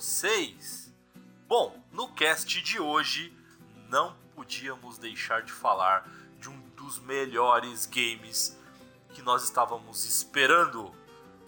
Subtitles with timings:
[0.00, 0.90] vocês?
[1.46, 3.36] Bom, no cast de hoje
[3.90, 6.08] não podíamos deixar de falar
[6.38, 8.58] de um dos melhores games
[9.10, 10.90] que nós estávamos esperando,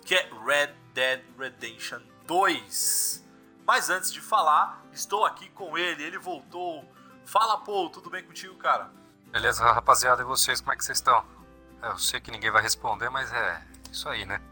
[0.04, 3.24] que é Red Dead Redemption 2.
[3.64, 6.84] Mas antes de falar, estou aqui com ele, ele voltou.
[7.24, 8.90] Fala, Paul, tudo bem contigo, cara?
[9.28, 11.24] Beleza, rapaziada, e vocês, como é que vocês estão?
[11.80, 14.42] É, eu sei que ninguém vai responder, mas é isso aí, né?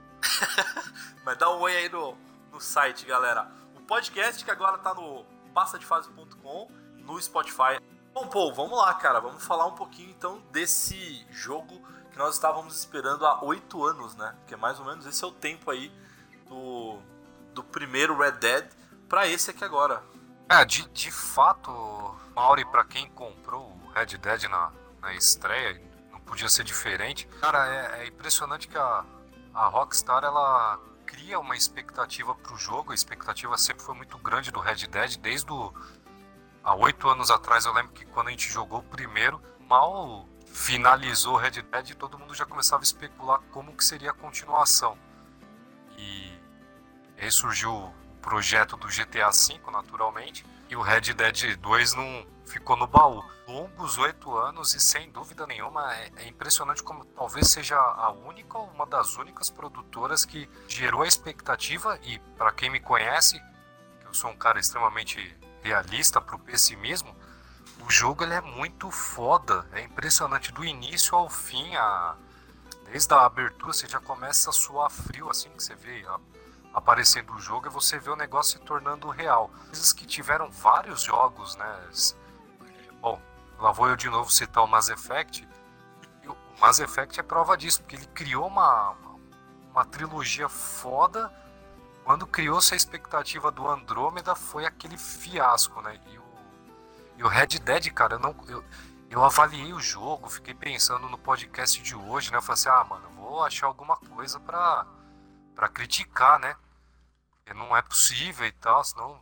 [1.22, 2.16] mas dá um oi aí no,
[2.50, 3.59] no site, galera.
[3.90, 7.80] Podcast que agora tá no passadefase.com, no Spotify.
[8.14, 9.18] Bom, Paul, vamos lá, cara.
[9.18, 11.82] Vamos falar um pouquinho então desse jogo
[12.12, 14.32] que nós estávamos esperando há oito anos, né?
[14.38, 15.90] Porque mais ou menos esse é o tempo aí
[16.46, 17.00] do,
[17.52, 18.70] do primeiro Red Dead
[19.08, 20.04] para esse aqui agora.
[20.48, 21.72] É, de, de fato,
[22.32, 25.82] Mauri, para quem comprou o Red Dead na, na estreia,
[26.12, 27.26] não podia ser diferente.
[27.40, 29.04] Cara, é, é impressionante que a,
[29.52, 30.78] a Rockstar ela
[31.10, 32.92] cria uma expectativa para o jogo.
[32.92, 35.74] A expectativa sempre foi muito grande do Red Dead, desde o,
[36.62, 37.66] há oito anos atrás.
[37.66, 42.34] Eu lembro que quando a gente jogou o primeiro, mal finalizou Red Dead, todo mundo
[42.34, 44.96] já começava a especular como que seria a continuação.
[45.98, 46.32] E
[47.18, 52.76] aí surgiu o projeto do GTA V, naturalmente, e o Red Dead 2 não ficou
[52.76, 53.24] no baú.
[53.48, 58.56] Longos oito anos e sem dúvida nenhuma é, é, impressionante como talvez seja a única
[58.58, 63.42] uma das únicas produtoras que gerou a expectativa e para quem me conhece,
[64.04, 67.14] eu sou um cara extremamente realista para o pessimismo,
[67.84, 72.14] o jogo ele é muito foda, é impressionante do início ao fim, a...
[72.84, 76.20] desde a abertura você já começa a suar frio assim que você vê a...
[76.72, 79.50] aparecendo o jogo e você vê o negócio se tornando real.
[79.66, 81.88] Coisas que tiveram vários jogos, né?
[83.00, 83.20] Bom,
[83.58, 85.48] lá vou eu de novo citar o Mass Effect.
[86.26, 88.94] o Mass Effect é prova disso, porque ele criou uma,
[89.70, 91.32] uma trilogia foda.
[92.04, 96.00] Quando criou-se a expectativa do Andrômeda, foi aquele fiasco, né?
[96.06, 96.20] E
[97.20, 98.34] e o Red Dead, cara, eu não.
[98.48, 98.64] Eu,
[99.10, 102.38] eu avaliei o jogo, fiquei pensando no podcast de hoje, né?
[102.38, 104.86] Eu falei assim, ah, mano, vou achar alguma coisa pra,
[105.60, 106.56] pra criticar, né?
[107.34, 109.20] Porque não é possível e tal, senão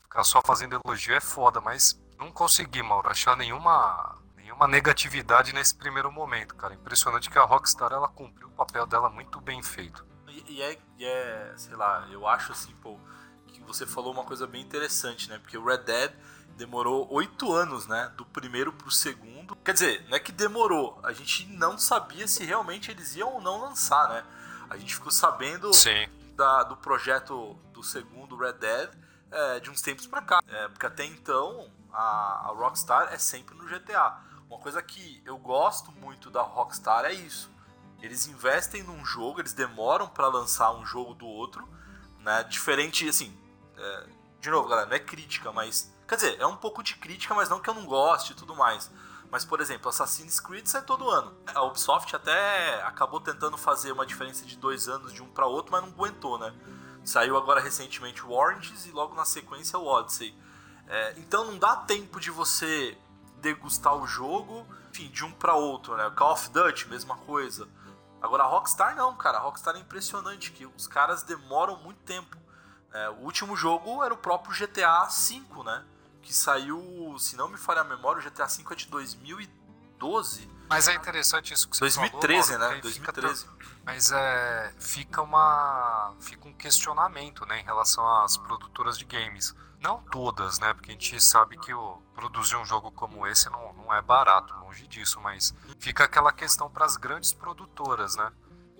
[0.00, 5.74] ficar só fazendo elogio é foda, mas não consegui, Mauro, achar nenhuma, nenhuma negatividade nesse
[5.74, 6.72] primeiro momento, cara.
[6.72, 10.06] Impressionante que a Rockstar, ela cumpriu o papel dela muito bem feito.
[10.26, 12.98] E, e, é, e é, sei lá, eu acho assim, pô,
[13.48, 15.38] que você falou uma coisa bem interessante, né?
[15.38, 16.12] Porque o Red Dead
[16.56, 18.10] demorou oito anos, né?
[18.16, 19.54] Do primeiro pro segundo.
[19.56, 23.40] Quer dizer, não é que demorou, a gente não sabia se realmente eles iam ou
[23.42, 24.24] não lançar, né?
[24.70, 25.70] A gente ficou sabendo
[26.34, 28.90] da, do projeto do segundo Red Dead
[29.30, 30.40] é, de uns tempos pra cá.
[30.46, 34.18] É, porque até então a, a Rockstar é sempre no GTA.
[34.48, 37.50] Uma coisa que eu gosto muito da Rockstar é isso.
[38.00, 41.68] Eles investem num jogo, eles demoram para lançar um jogo do outro,
[42.20, 42.44] né?
[42.44, 43.36] Diferente, assim,
[43.76, 44.06] é,
[44.40, 47.50] de novo, galera, não é crítica, mas Quer dizer, é um pouco de crítica, mas
[47.50, 48.90] não que eu não goste e tudo mais.
[49.30, 51.36] Mas, por exemplo, Assassin's Creed sai todo ano.
[51.54, 55.72] A Ubisoft até acabou tentando fazer uma diferença de dois anos de um para outro,
[55.72, 56.54] mas não aguentou, né?
[57.04, 60.34] Saiu agora recentemente o Oranges e logo na sequência o Odyssey.
[60.86, 62.96] É, então não dá tempo de você
[63.36, 66.10] degustar o jogo, enfim, de um para outro, né?
[66.16, 67.68] Call of Duty, mesma coisa.
[68.20, 69.38] Agora a Rockstar não, cara.
[69.38, 72.36] A Rockstar é impressionante que os caras demoram muito tempo.
[72.92, 75.84] É, o último jogo era o próprio GTA V, né?
[76.22, 80.48] Que saiu, se não me falha a memória, o GTA V é de 2012.
[80.68, 82.80] Mas é interessante isso que você 2013, falou, né?
[82.80, 83.42] 2013.
[83.42, 89.54] Fica, mas é, fica uma fica um questionamento, né, em relação às produtoras de games.
[89.80, 90.74] Não todas, né?
[90.74, 94.52] Porque a gente sabe que o, produzir um jogo como esse não, não é barato,
[94.56, 98.32] longe disso, mas fica aquela questão para as grandes produtoras, né?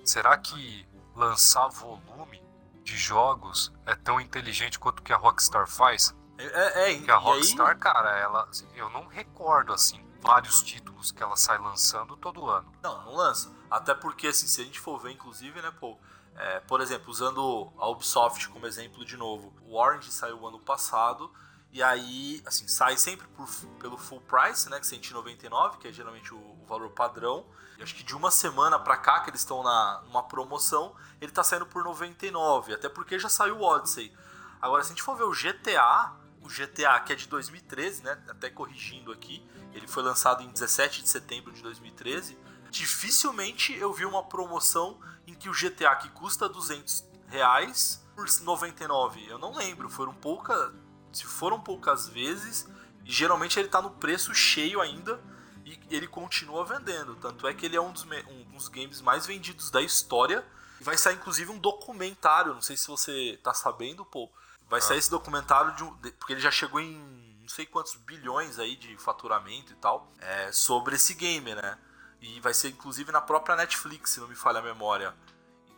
[0.05, 2.43] Será que lançar volume
[2.83, 6.15] de jogos é tão inteligente quanto que a Rockstar faz?
[6.39, 7.77] É, é, que a Rockstar, aí...
[7.77, 12.73] cara, ela, assim, eu não recordo assim vários títulos que ela sai lançando todo ano.
[12.83, 13.53] Não, não lança.
[13.71, 15.99] Até porque assim, se a gente for ver, inclusive, né, pô,
[16.37, 21.33] é, por exemplo, usando a Ubisoft como exemplo de novo, o Orange saiu ano passado
[21.71, 23.47] e aí, assim, sai sempre por,
[23.79, 27.45] pelo full price, né, que é 199, que é geralmente o, o valor padrão.
[27.79, 31.31] E acho que de uma semana pra cá que eles estão na numa promoção, ele
[31.31, 34.13] tá saindo por 99, até porque já saiu o Odyssey.
[34.61, 36.13] Agora, se a gente for ver o GTA,
[36.49, 38.19] o GTA, que é de 2013, né?
[38.29, 42.39] Até corrigindo aqui, ele foi lançado em 17 de setembro de 2013.
[42.71, 49.27] Dificilmente eu vi uma promoção em que o GTA que custa 200 reais por 99.
[49.29, 50.73] Eu não lembro, foram poucas,
[51.13, 52.67] se foram poucas vezes,
[53.05, 55.21] e geralmente ele está no preço cheio ainda
[55.65, 57.15] e ele continua vendendo.
[57.17, 60.45] Tanto é que ele é um dos, um dos games mais vendidos da história
[60.81, 64.31] Vai sair inclusive um documentário, não sei se você tá sabendo, pô.
[64.69, 64.83] Vai ah.
[64.83, 68.77] sair esse documentário de um, porque ele já chegou em não sei quantos bilhões aí
[68.77, 71.79] de faturamento e tal, é, sobre esse game, né?
[72.21, 75.15] E vai ser inclusive na própria Netflix, se não me falha a memória.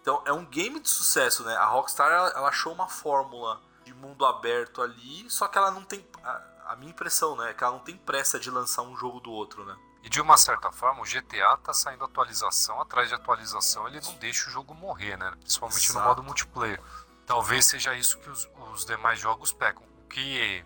[0.01, 1.55] Então é um game de sucesso, né?
[1.57, 5.85] A Rockstar ela, ela achou uma fórmula de mundo aberto ali, só que ela não
[5.85, 6.05] tem.
[6.25, 7.51] A, a minha impressão, né?
[7.51, 9.77] É que ela não tem pressa de lançar um jogo do outro, né?
[10.03, 14.15] E de uma certa forma, o GTA tá saindo atualização atrás de atualização, ele não
[14.15, 15.31] deixa o jogo morrer, né?
[15.41, 15.99] Principalmente Exato.
[15.99, 16.81] no modo multiplayer.
[17.31, 19.85] Talvez seja isso que os, os demais jogos pecam.
[20.05, 20.65] O que,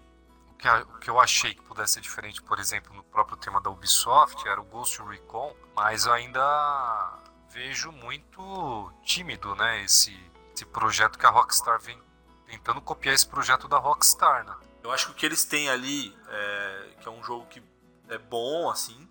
[0.49, 3.61] o, que, o que eu achei que pudesse ser diferente, por exemplo, no próprio tema
[3.61, 7.19] da Ubisoft, era o Ghost Recon, mas ainda
[7.51, 9.85] vejo muito tímido, né?
[9.85, 10.19] Esse,
[10.55, 12.03] esse projeto que a Rockstar vem
[12.47, 14.57] tentando copiar esse projeto da Rockstar, né?
[14.83, 17.63] Eu acho que o que eles têm ali, é, que é um jogo que
[18.09, 19.07] é bom, assim,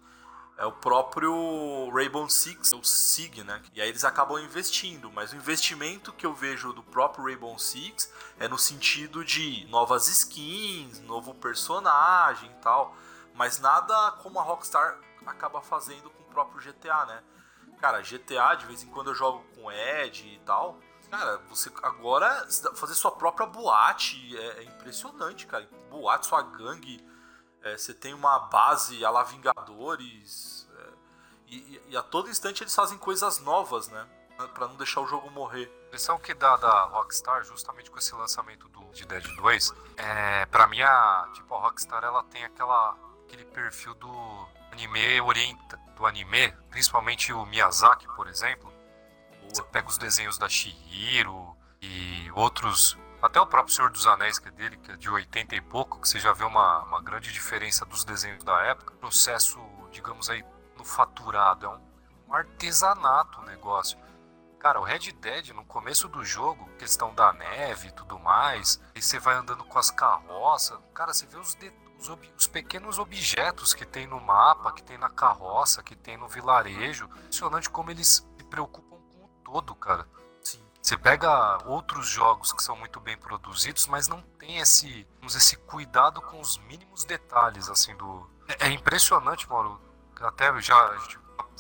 [0.58, 3.62] é o próprio Rainbow Six, o SIG, né?
[3.74, 8.12] E aí eles acabam investindo, mas o investimento que eu vejo do próprio Rainbow Six
[8.40, 12.96] é no sentido de novas skins, novo personagem e tal,
[13.34, 17.24] mas nada como a Rockstar acaba fazendo com o próprio GTA, né?
[17.80, 20.80] Cara, GTA, de vez em quando eu jogo com Ed e tal.
[21.10, 25.70] Cara, você agora fazer sua própria boate é, é impressionante, cara.
[25.90, 27.06] Boate, sua gangue
[27.64, 30.70] é, você tem uma base a la Vingadores.
[30.78, 30.88] É,
[31.48, 34.06] e, e, a todo instante eles fazem coisas novas, né?
[34.54, 35.72] Pra não deixar o jogo morrer.
[35.84, 40.46] A impressão que dá da Rockstar, justamente com esse lançamento do de Dead 2, é,
[40.48, 46.06] pra mim, a, tipo, a Rockstar ela tem aquela, aquele perfil do anime orienta, do
[46.06, 48.72] anime, principalmente o Miyazaki, por exemplo.
[49.40, 49.54] Boa.
[49.54, 54.50] Você pega os desenhos da Shihiro e outros até o próprio Senhor dos Anéis, que
[54.50, 57.32] é dele, que é de 80 e pouco, que você já vê uma, uma grande
[57.32, 58.94] diferença dos desenhos da época.
[58.94, 59.58] O processo,
[59.92, 60.44] digamos aí,
[60.78, 61.82] no faturado, é um,
[62.28, 63.98] um artesanato o negócio.
[64.60, 69.02] Cara, o Red Dead, no começo do jogo, questão da neve e tudo mais, e
[69.02, 73.00] você vai andando com as carroças, cara, você vê os, de, os, ob, os, pequenos
[73.00, 77.06] objetos que tem no mapa, que tem na carroça, que tem no vilarejo.
[77.06, 80.06] Impressionante como eles se preocupam com o todo, cara.
[80.84, 86.22] Você pega outros jogos que são muito bem produzidos, mas não tem esse, esse cuidado
[86.22, 88.30] com os mínimos detalhes assim do.
[88.50, 89.80] É, é impressionante, Mauro.
[90.20, 90.98] Até já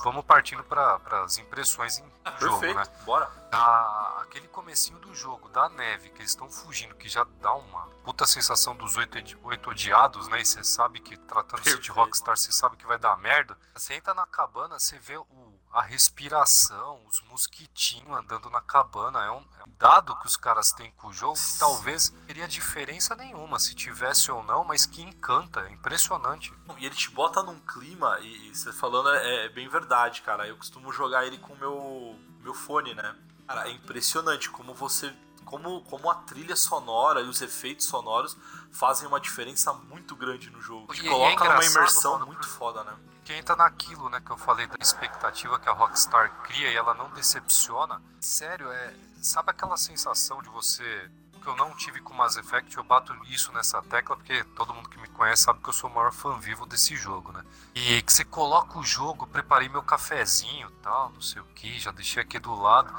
[0.04, 2.92] vamos partindo para as impressões em ah, jogo, perfeito.
[2.92, 2.98] né?
[3.06, 3.26] Bora.
[3.50, 7.86] Da, aquele comecinho do jogo, da neve, que eles estão fugindo, que já dá uma
[8.04, 10.42] puta sensação dos oito, oito odiados, né?
[10.42, 13.58] E você sabe que tratando-se de Rockstar, você sabe que vai dar merda.
[13.74, 19.24] Você entra na cabana, você vê o a respiração, os mosquitinhos andando na cabana.
[19.24, 22.48] É um, é um dado que os caras têm com o jogo que talvez teria
[22.48, 26.54] diferença nenhuma se tivesse ou não, mas que encanta, é impressionante.
[26.78, 30.48] E ele te bota num clima, e, você falando é, é, bem verdade, cara.
[30.48, 33.16] Eu costumo jogar ele com o meu, meu fone, né?
[33.48, 35.14] Cara, é impressionante como você.
[35.54, 38.36] Como, como a trilha sonora e os efeitos sonoros
[38.72, 40.92] fazem uma diferença muito grande no jogo.
[40.92, 42.98] Te coloca é numa imersão mano, muito foda, né?
[43.24, 46.96] que entra naquilo, né, que eu falei da expectativa que a Rockstar cria e ela
[46.96, 48.02] não decepciona.
[48.20, 51.12] Sério, é, sabe aquela sensação de você
[51.44, 54.88] que eu não tive com Mass Effect, eu bato isso nessa tecla porque todo mundo
[54.88, 57.44] que me conhece sabe que eu sou o maior fã vivo desse jogo, né?
[57.76, 61.92] E que você coloca o jogo, preparei meu cafezinho, tal, não sei o que, já
[61.92, 62.94] deixei aqui do lado.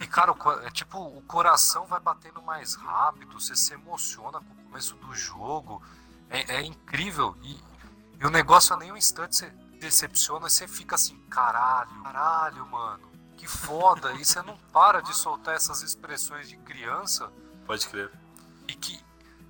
[0.00, 0.34] E cara,
[0.64, 5.14] é tipo, o coração vai batendo mais rápido, você se emociona com o começo do
[5.14, 5.82] jogo.
[6.30, 7.36] É, é incrível.
[7.42, 7.62] E,
[8.18, 13.46] e o negócio a nenhum instante você decepciona, você fica assim, caralho, caralho, mano, que
[13.46, 14.12] foda.
[14.14, 17.30] e você não para de soltar essas expressões de criança.
[17.72, 18.10] Pode crer.
[18.68, 19.00] E que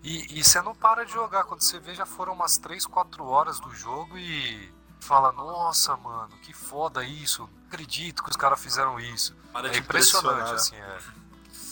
[0.05, 1.43] e, e você não para de jogar.
[1.43, 6.37] Quando você vê, já foram umas 3, 4 horas do jogo e fala, nossa, mano,
[6.39, 7.43] que foda isso.
[7.43, 9.35] Não acredito que os caras fizeram isso.
[9.53, 10.99] Para é impressionante, assim, é.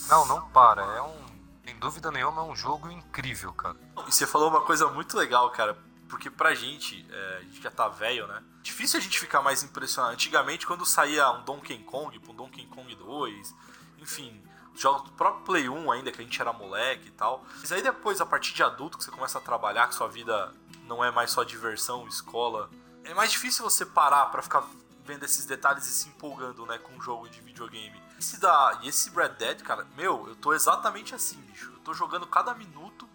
[0.09, 0.81] Não, não para.
[0.81, 1.21] É um.
[1.65, 3.77] Sem dúvida nenhuma, é um jogo incrível, cara.
[4.05, 5.77] E você falou uma coisa muito legal, cara
[6.09, 8.43] porque pra gente, é, a gente já tá velho, né?
[8.61, 10.13] Difícil a gente ficar mais impressionado.
[10.13, 13.55] Antigamente, quando saía um Donkey Kong, um Donkey Kong 2,
[13.97, 14.43] enfim,
[14.75, 17.43] jogos do próprio Play 1 ainda, que a gente era moleque e tal.
[17.59, 20.53] Mas aí depois, a partir de adulto, que você começa a trabalhar, que sua vida
[20.85, 22.69] não é mais só diversão, escola,
[23.03, 24.63] é mais difícil você parar para ficar
[25.03, 28.01] vendo esses detalhes e se empolgando, né, com um jogo de videogame.
[28.19, 31.71] Esse da, e esse Red Dead, cara, meu, eu tô exatamente assim, bicho.
[31.73, 33.09] Eu tô jogando cada minuto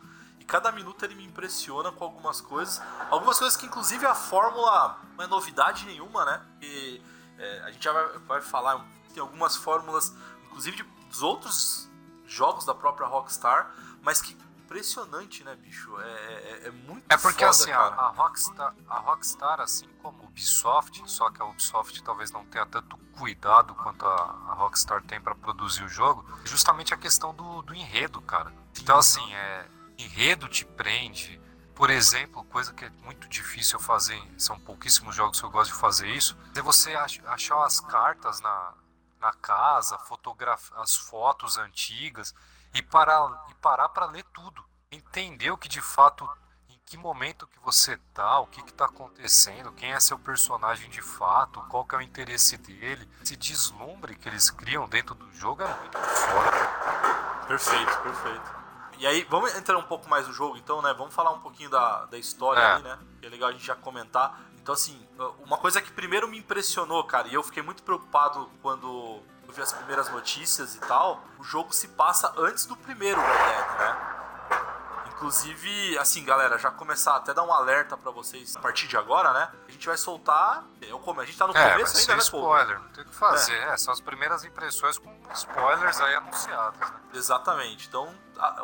[0.46, 2.80] cada minuto ele me impressiona com algumas coisas.
[3.10, 6.40] Algumas coisas que, inclusive, a fórmula não é novidade nenhuma, né?
[6.62, 7.02] E,
[7.38, 10.14] é, a gente já vai, vai, falar, tem algumas fórmulas,
[10.46, 11.90] inclusive de, dos outros
[12.26, 14.36] jogos da própria Rockstar, mas que
[14.66, 15.98] impressionante, né, bicho?
[16.00, 20.22] É, é, é muito É porque foda, assim, a, a Rockstar, a Rockstar, assim como
[20.22, 24.12] a Ubisoft, só que a Ubisoft talvez não tenha tanto cuidado quanto a,
[24.48, 28.52] a Rockstar tem pra produzir o jogo, é justamente a questão do, do enredo, cara.
[28.78, 29.66] Então assim, é,
[29.98, 31.40] enredo te prende.
[31.74, 35.72] Por exemplo, coisa que é muito difícil eu fazer, são pouquíssimos jogos que eu gosto
[35.72, 38.74] de fazer isso, é você ach- achar as cartas na,
[39.20, 42.34] na casa, fotografar as fotos antigas
[42.74, 46.28] e parar e parar para ler tudo, entender o que de fato,
[46.68, 50.88] em que momento que você tá, o que que tá acontecendo, quem é seu personagem
[50.90, 55.32] de fato, qual que é o interesse dele, esse deslumbre que eles criam dentro do
[55.32, 57.46] jogo é muito foda.
[57.46, 58.56] Perfeito, perfeito.
[58.98, 60.94] E aí, vamos entrar um pouco mais no jogo, então, né?
[60.94, 62.74] Vamos falar um pouquinho da, da história É.
[62.76, 62.98] aí, né?
[63.20, 64.40] Que é legal a gente já comentar.
[64.66, 65.00] Então, assim,
[65.44, 69.62] uma coisa que primeiro me impressionou, cara, e eu fiquei muito preocupado quando eu vi
[69.62, 75.06] as primeiras notícias e tal, o jogo se passa antes do primeiro Red Dead, né?
[75.06, 79.32] Inclusive, assim, galera, já começar até dar um alerta pra vocês a partir de agora,
[79.32, 79.52] né?
[79.68, 80.64] A gente vai soltar.
[80.82, 82.38] Eu, como, a gente tá no É, começo ainda, né, pô?
[82.38, 86.80] spoiler, não tem o que fazer, é, são as primeiras impressões com spoilers aí anunciados,
[86.80, 87.00] né?
[87.14, 87.86] Exatamente.
[87.86, 88.12] Então,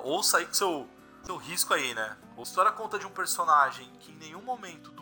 [0.02, 0.88] ouça aí com seu,
[1.23, 2.16] seu risco aí, né?
[2.37, 5.01] A história conta de um personagem que em nenhum momento do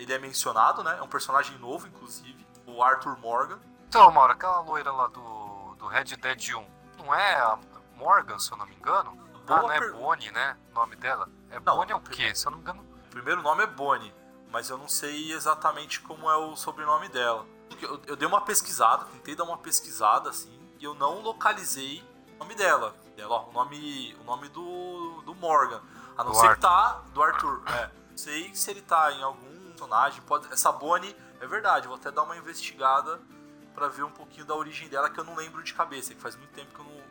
[0.00, 0.96] ele é mencionado, né?
[0.98, 3.58] É um personagem novo, inclusive, o Arthur Morgan.
[3.88, 6.66] Então, Mauro, aquela loira lá do, do Red Dead 1,
[6.98, 7.58] não é a
[7.96, 9.12] Morgan, se eu não me engano?
[9.46, 10.56] Boa ah, não é per- Bonnie, né?
[10.72, 11.28] O nome dela?
[11.50, 12.34] É Não, Bonnie é o quê?
[12.34, 12.82] Se eu não me engano.
[12.82, 14.14] O primeiro nome é Bonnie,
[14.50, 17.46] mas eu não sei exatamente como é o sobrenome dela.
[17.80, 22.38] Eu, eu dei uma pesquisada, tentei dar uma pesquisada assim, e eu não localizei o
[22.40, 22.94] nome dela.
[23.16, 25.80] Dela, ó, o nome, o nome do, do Morgan.
[26.16, 26.60] A não Do ser que Arthur.
[26.68, 27.62] tá do Arthur.
[27.66, 27.90] É.
[28.10, 30.20] Não sei se ele tá em algum personagem.
[30.22, 31.86] Pode, essa Bonnie é verdade.
[31.86, 33.20] Vou até dar uma investigada
[33.74, 36.12] pra ver um pouquinho da origem dela que eu não lembro de cabeça.
[36.14, 37.02] Que faz muito tempo que eu não,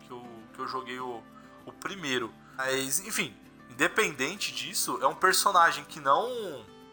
[0.00, 1.22] que eu, que eu joguei o,
[1.64, 2.32] o primeiro.
[2.56, 3.36] Mas, enfim,
[3.70, 6.28] independente disso, é um personagem que não,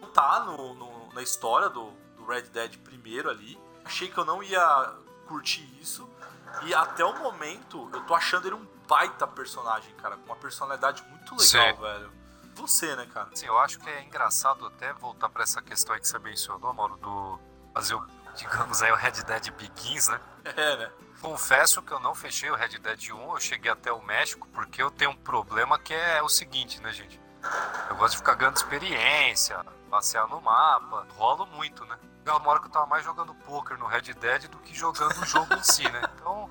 [0.01, 3.59] não tá no, no- na história do, do Red Dead primeiro ali.
[3.85, 4.93] Achei que eu não ia
[5.27, 6.07] curtir isso.
[6.63, 10.17] E até o momento, eu tô achando ele um baita personagem, cara.
[10.17, 11.81] Com uma personalidade muito legal, Sim.
[11.81, 12.11] velho.
[12.55, 13.29] Você, né, cara?
[13.33, 16.73] Assim, eu acho que é engraçado até voltar pra essa questão aí que você mencionou,
[16.73, 17.39] Mauro, do
[17.73, 18.05] fazer o,
[18.35, 20.19] digamos aí, o Red Dead Begins, né?
[20.55, 20.91] É, né?
[21.21, 24.83] Confesso que eu não fechei o Red Dead 1, eu cheguei até o México porque
[24.83, 27.17] eu tenho um problema que é o seguinte, né, gente?
[27.89, 31.97] Eu gosto de ficar ganhando experiência, passear no mapa, rolo muito, né?
[32.25, 35.25] Uma hora que eu tava mais jogando poker no Red Dead do que jogando o
[35.25, 36.01] jogo em si, né?
[36.15, 36.49] Então,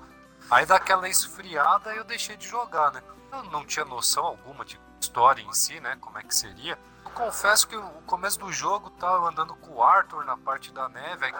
[0.49, 3.03] aí daquela esfriada eu deixei de jogar, né?
[3.31, 5.97] Eu não tinha noção alguma de história em si, né?
[5.99, 6.77] Como é que seria.
[7.03, 10.87] Eu confesso que o começo do jogo eu andando com o Arthur na parte da
[10.89, 11.33] neve, aí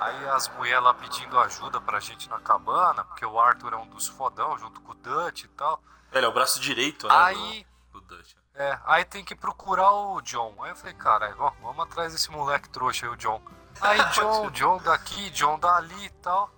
[0.00, 3.86] Aí as mulheres lá pedindo ajuda pra gente na cabana, porque o Arthur é um
[3.86, 5.80] dos fodão, junto com o Dutch e tal.
[6.12, 7.14] Ele é o braço direito, né?
[7.14, 8.34] Aí, Do, do Dutch.
[8.54, 10.54] é, aí tem que procurar o John.
[10.62, 13.40] Aí eu falei, cara, vamos, vamos atrás desse moleque trouxa aí, o John.
[13.80, 16.50] Aí John, John daqui, John dali e tal.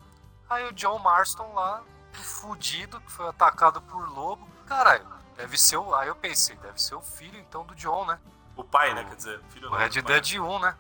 [0.50, 4.49] Aí o John Marston lá, fudido, que foi atacado por lobo.
[4.67, 5.07] Caralho,
[5.38, 5.95] deve ser o.
[5.95, 8.18] Aí eu pensei, deve ser o filho então do John, né?
[8.57, 9.04] O pai, né?
[9.04, 10.02] Quer dizer, o filho O não, Red o.
[10.02, 10.76] Dead 1, né?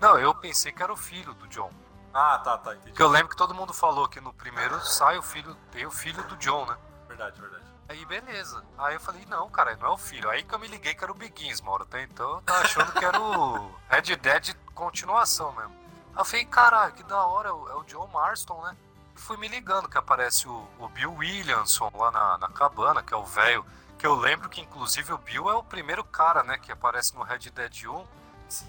[0.00, 1.70] Não, eu pensei que era o filho do John.
[2.12, 2.90] Ah, tá, tá, entendi.
[2.90, 5.90] Porque eu lembro que todo mundo falou que no primeiro sai o filho, tem o
[5.90, 6.76] filho do John, né?
[7.06, 7.64] Verdade, verdade.
[7.88, 8.64] Aí beleza.
[8.78, 10.28] Aí eu falei, não, cara, não é o filho.
[10.28, 11.84] Aí que eu me liguei que era o Begins, Mauro.
[11.84, 15.74] Até então eu tava achando que era o Red Dead continuação mesmo.
[16.14, 18.76] Aí eu falei, caralho, que da hora, é o é o John Marston, né?
[19.16, 23.14] E fui me ligando que aparece o, o Bill Williamson lá na, na cabana, que
[23.14, 23.64] é o velho.
[24.00, 26.56] Que eu lembro que inclusive o Bill é o primeiro cara, né?
[26.56, 28.06] Que aparece no Red Dead 1.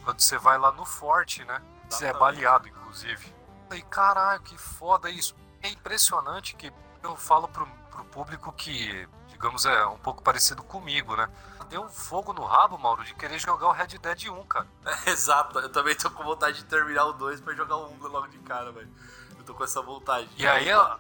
[0.04, 1.62] Quando você vai lá no forte, né?
[1.90, 3.34] Você é baleado, inclusive.
[3.66, 5.34] Falei, caralho, que foda isso.
[5.64, 6.72] É impressionante que
[7.02, 11.30] eu falo pro, pro público que, digamos, é um pouco parecido comigo, né?
[11.70, 14.68] Deu um fogo no rabo, Mauro, de querer jogar o Red Dead 1, cara.
[15.08, 18.28] Exato, eu também tô com vontade de terminar o 2 pra jogar o 1 logo
[18.28, 18.94] de cara, velho.
[19.38, 20.30] Eu tô com essa vontade.
[20.36, 20.98] E aí, ó,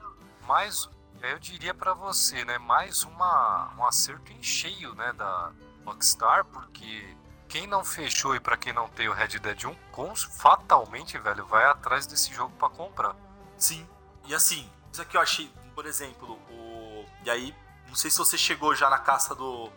[0.47, 2.57] mais, e eu diria pra você, né?
[2.57, 5.51] Mais uma, um acerto em cheio, né, da
[5.85, 7.15] Rockstar, porque
[7.47, 11.45] quem não fechou e pra quem não tem o Red Dead 1, com, fatalmente, velho,
[11.45, 13.15] vai atrás desse jogo pra comprar.
[13.57, 13.87] Sim.
[14.25, 17.05] E assim, isso aqui eu achei, por exemplo, o.
[17.23, 17.55] E aí,
[17.87, 19.69] não sei se você chegou já na caça do.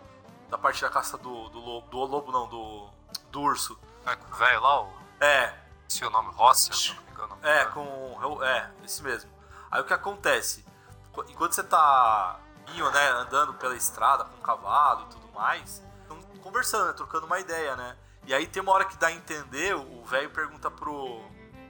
[0.49, 1.89] Da parte da caça do, do lobo.
[1.89, 2.89] Do lobo não, do.
[3.31, 3.79] Do urso.
[4.07, 5.59] É, com o velho lá, o, É,
[5.89, 7.39] se o nome Rossia, se eu não me engano.
[7.43, 8.45] É, com.
[8.45, 9.31] É, esse mesmo.
[9.71, 10.63] Aí o que acontece?
[11.14, 12.38] Qu- Enquanto você tá
[12.92, 15.83] né, andando pela estrada com o cavalo e tudo mais,
[16.42, 17.97] conversando, né, trocando uma ideia, né?
[18.26, 21.23] E aí tem uma hora que dá a entender, o velho pergunta pro,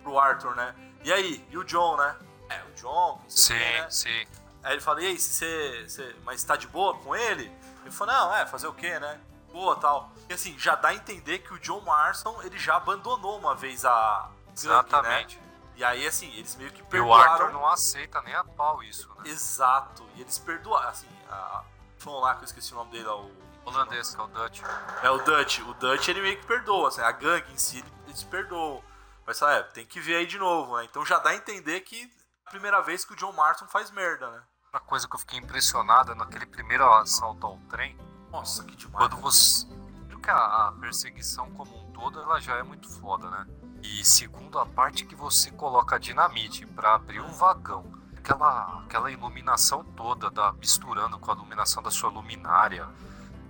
[0.03, 0.75] pro Arthur, né?
[1.03, 2.17] E aí, e o John, né?
[2.49, 3.91] É, o John, não sei Sim, quê, né?
[3.91, 4.27] sim.
[4.63, 7.53] Aí ele fala, e aí, você, você, mas tá de boa com ele?
[7.83, 9.21] Ele falou, não, é, fazer o quê, né?
[9.53, 10.11] Boa, tal.
[10.29, 13.85] E assim, já dá a entender que o John Marston, ele já abandonou uma vez
[13.85, 15.37] a Gangue, Exatamente.
[15.37, 15.43] né?
[15.77, 17.33] E aí, assim, eles meio que E o perdoaram.
[17.33, 19.29] Arthur não aceita nem a pau isso, né?
[19.31, 20.07] Exato.
[20.15, 21.65] E eles perdoaram, assim, a...
[21.99, 23.45] Vamos lá, que eu esqueci o nome dele, ó, o...
[23.67, 24.61] Holandês, que é o Dutch.
[25.03, 25.61] É o Dutch.
[25.61, 28.85] O Dutch, ele meio que perdoa, assim, a gangue em si, eles perdoam.
[29.27, 30.85] Mas, sabe, é, tem que ver aí de novo, né?
[30.85, 32.09] Então já dá a entender que é
[32.47, 34.43] a primeira vez que o John Marston faz merda, né?
[34.67, 37.97] Outra coisa que eu fiquei impressionado naquele primeiro assalto ao trem,
[38.31, 39.09] Nossa, que demais.
[39.09, 39.67] quando você.
[39.67, 43.47] Primeiro que a, a perseguição como um todo ela já é muito foda, né?
[43.87, 47.85] E segundo a parte que você coloca dinamite pra abrir um vagão.
[48.17, 52.89] Aquela, aquela iluminação toda, da, misturando com a iluminação da sua luminária,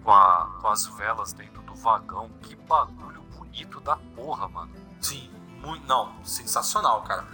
[0.03, 2.29] com, a, com as velas dentro do vagão.
[2.43, 4.73] Que bagulho bonito da porra, mano.
[5.00, 5.31] Sim,
[5.62, 7.25] muito, não, sensacional, cara.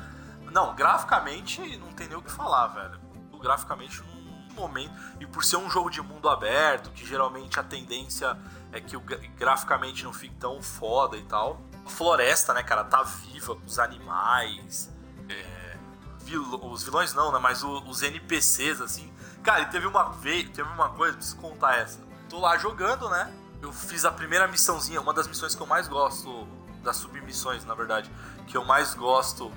[0.52, 3.00] Não, graficamente não tem nem o que falar, velho.
[3.32, 7.62] O graficamente num momento e por ser um jogo de mundo aberto, que geralmente a
[7.62, 8.36] tendência
[8.72, 11.58] é que o gra- graficamente não fique tão foda e tal.
[11.90, 14.90] Floresta, né, cara, tá viva com os animais.
[15.28, 15.76] é,
[16.22, 19.12] vil- os vilões não, né, mas o- os NPCs assim.
[19.44, 22.00] Cara, e teve uma vez, teve uma coisa, preciso contar essa.
[22.28, 23.32] Tô lá jogando, né?
[23.62, 26.46] Eu fiz a primeira missãozinha, uma das missões que eu mais gosto,
[26.82, 28.10] das submissões, na verdade,
[28.48, 29.52] que eu mais gosto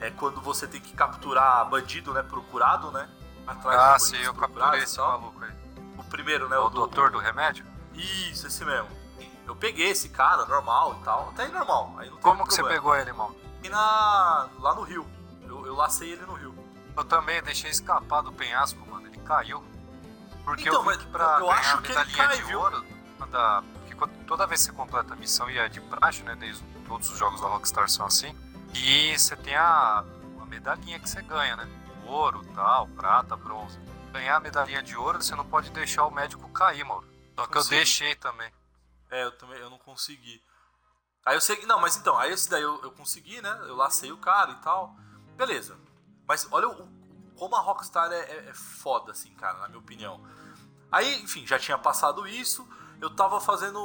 [0.00, 2.22] é quando você tem que capturar bandido, né?
[2.22, 3.08] Procurado, né?
[3.46, 5.52] Atrás Ah, sim, eu capturei esse maluco aí.
[5.98, 6.56] O primeiro, né?
[6.56, 7.66] É o do- doutor do remédio?
[7.94, 8.88] Isso, esse mesmo.
[9.48, 11.30] Eu peguei esse cara, normal e tal.
[11.30, 11.94] Até aí normal.
[11.98, 12.80] Aí Como que você problema.
[12.82, 13.34] pegou ele, irmão?
[13.64, 15.06] E na, lá no Rio.
[15.42, 16.54] Eu, eu lacei ele no Rio.
[16.96, 19.06] Eu também deixei escapar do penhasco, mano.
[19.06, 19.64] Ele caiu.
[20.44, 22.60] Porque Então, eu vi que pra eu ganhar acho a que ele cai, de viu?
[22.60, 22.84] ouro,
[23.30, 26.34] da, porque toda vez que você completa a missão, e é de praxe, né?
[26.36, 28.36] Desde todos os jogos da Rockstar são assim.
[28.74, 30.04] E você tem a,
[30.40, 31.68] a medalhinha que você ganha, né?
[32.06, 33.78] Ouro, tal, prata, bronze.
[34.12, 37.04] Ganhar a medalhinha de ouro, você não pode deixar o médico cair, mano.
[37.36, 38.50] Só que eu deixei também.
[39.10, 40.42] É, eu também eu não consegui.
[41.24, 41.64] Aí eu sei.
[41.66, 43.50] Não, mas então, aí esse daí eu, eu consegui, né?
[43.62, 44.94] Eu lacei o cara e tal.
[45.36, 45.76] Beleza.
[46.26, 46.88] Mas olha o,
[47.36, 50.22] como a Rockstar é, é- é foda, assim, cara, na minha opinião.
[50.90, 52.66] Aí, enfim, já tinha passado isso.
[53.00, 53.78] Eu tava fazendo.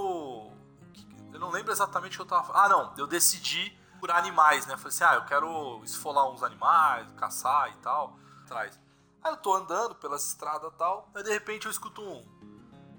[1.32, 2.54] Eu não lembro exatamente o que eu tava.
[2.58, 2.94] Ah, não.
[2.98, 4.76] Eu decidi por animais, né?
[4.78, 8.18] Falei assim, ah, eu quero esfolar uns animais, caçar e tal.
[8.44, 8.80] Atrás.
[9.24, 11.10] Aí eu tô andando pelas estradas e tal.
[11.16, 12.24] Aí de repente eu escuto um.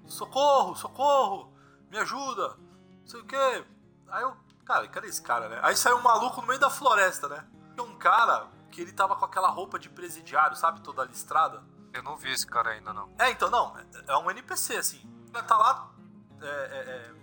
[0.07, 1.54] Socorro, socorro!
[1.89, 2.55] Me ajuda!
[3.01, 3.65] Não sei o quê.
[4.09, 4.35] Aí eu.
[4.65, 5.59] Cara, cadê esse cara, né?
[5.61, 7.45] Aí saiu um maluco no meio da floresta, né?
[7.75, 10.81] Tinha um cara que ele tava com aquela roupa de presidiário, sabe?
[10.81, 11.63] Toda listrada.
[11.93, 13.13] Eu não vi esse cara ainda, não.
[13.19, 13.77] É, então, não.
[13.77, 15.01] é- É um NPC, assim.
[15.33, 15.91] Ele tá lá.
[16.41, 17.13] é, é,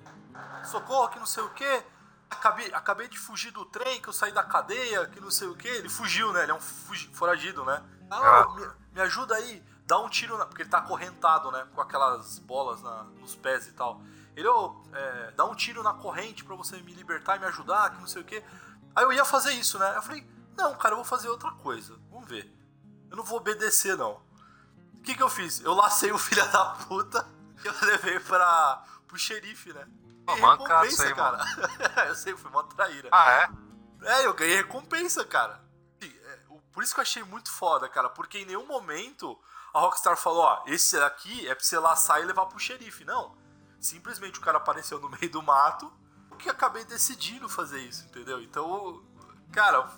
[0.61, 1.85] é, socorro, que não sei o quê.
[2.31, 5.55] Acabei, acabei de fugir do trem, que eu saí da cadeia, que não sei o
[5.55, 5.69] quê.
[5.69, 6.45] Ele fugiu, né?
[6.45, 7.83] Ele é um foragido, né?
[8.11, 8.55] Ah, Ah.
[8.55, 9.63] me, me ajuda aí.
[9.85, 11.67] Dá um tiro, na, porque ele tá acorrentado, né?
[11.75, 14.01] Com aquelas bolas na- nos pés e tal.
[14.35, 17.91] Ele, ô, é, dá um tiro na corrente pra você me libertar e me ajudar,
[17.91, 18.43] que não sei o quê.
[18.95, 19.93] Aí eu ia fazer isso, né?
[19.97, 21.99] Eu falei, não, cara, eu vou fazer outra coisa.
[22.11, 22.51] Vamos ver.
[23.11, 24.23] Eu não vou obedecer, não.
[24.95, 25.61] O que que eu fiz?
[25.61, 27.27] Eu lacei o filho da puta
[27.63, 29.87] e eu levei pra, pro xerife, né?
[30.41, 31.45] Mancado isso aí, cara.
[32.09, 33.09] eu sei, foi uma traíra.
[33.13, 33.51] Ah, é?
[34.05, 35.61] É, eu ganhei recompensa, cara.
[36.01, 36.39] É,
[36.73, 38.09] Por isso que eu achei muito foda, cara.
[38.09, 39.39] Porque em nenhum momento
[39.75, 43.05] a Rockstar falou, ó, esse aqui é pra você laçar e levar pro xerife.
[43.05, 43.37] Não.
[43.83, 45.93] Simplesmente o cara apareceu no meio do mato
[46.43, 48.43] que eu acabei decidindo fazer isso, entendeu?
[48.43, 49.03] Então,
[49.53, 49.89] cara,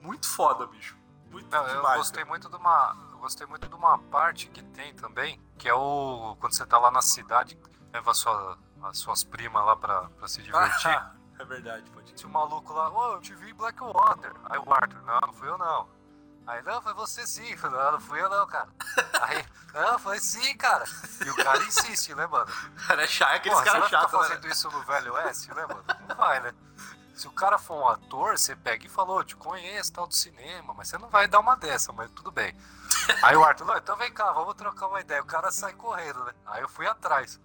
[0.00, 0.96] muito foda, bicho.
[1.30, 1.98] Muito Não, eu demais.
[1.98, 2.28] gostei cara.
[2.28, 2.96] muito de uma.
[3.12, 6.36] Eu gostei muito de uma parte que tem também, que é o.
[6.40, 7.58] Quando você tá lá na cidade,
[7.92, 10.90] leva sua, as suas primas lá pra, pra se divertir.
[11.38, 14.32] é verdade, pode Se o maluco lá, ô, eu te vi em Blackwater.
[14.46, 15.88] Aí o Arthur, não, não fui eu não.
[16.48, 17.46] Aí, não, foi você sim.
[17.50, 18.68] Eu falei, Não, não fui eu não, cara.
[19.20, 20.82] Aí, não, foi sim, cara.
[21.24, 22.50] E o cara insiste, né, mano?
[22.86, 24.28] Cara, é chato, aqueles caras ficar chatos, né?
[24.28, 25.84] fazendo isso no Velho Oeste, né, mano?
[26.08, 26.54] Não vai, né?
[27.14, 30.72] Se o cara for um ator, você pega e falou, te conheço, tal do cinema,
[30.72, 32.56] mas você não vai dar uma dessa, mas tudo bem.
[33.22, 35.20] Aí o Arthur, não, então vem cá, vamos trocar uma ideia.
[35.20, 36.32] O cara sai correndo, né?
[36.46, 37.38] Aí eu fui atrás.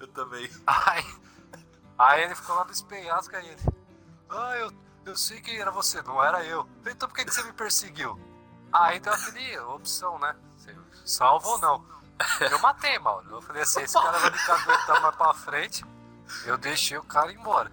[0.00, 0.50] Eu também.
[0.66, 1.04] Aí,
[1.96, 3.62] aí ele ficou lá no penhasco aí ele.
[4.28, 4.72] Ah, eu,
[5.06, 6.68] eu sei que era você, não era eu.
[6.84, 8.18] Então por que, que você me perseguiu?
[8.72, 10.34] Aí deu aquele opção, né?
[11.04, 11.84] Salva ou não?
[12.40, 13.26] Eu matei, Mauro.
[13.30, 15.84] Eu falei assim, esse cara vai me caguetar mais pra frente.
[16.44, 17.70] Eu deixei o cara embora.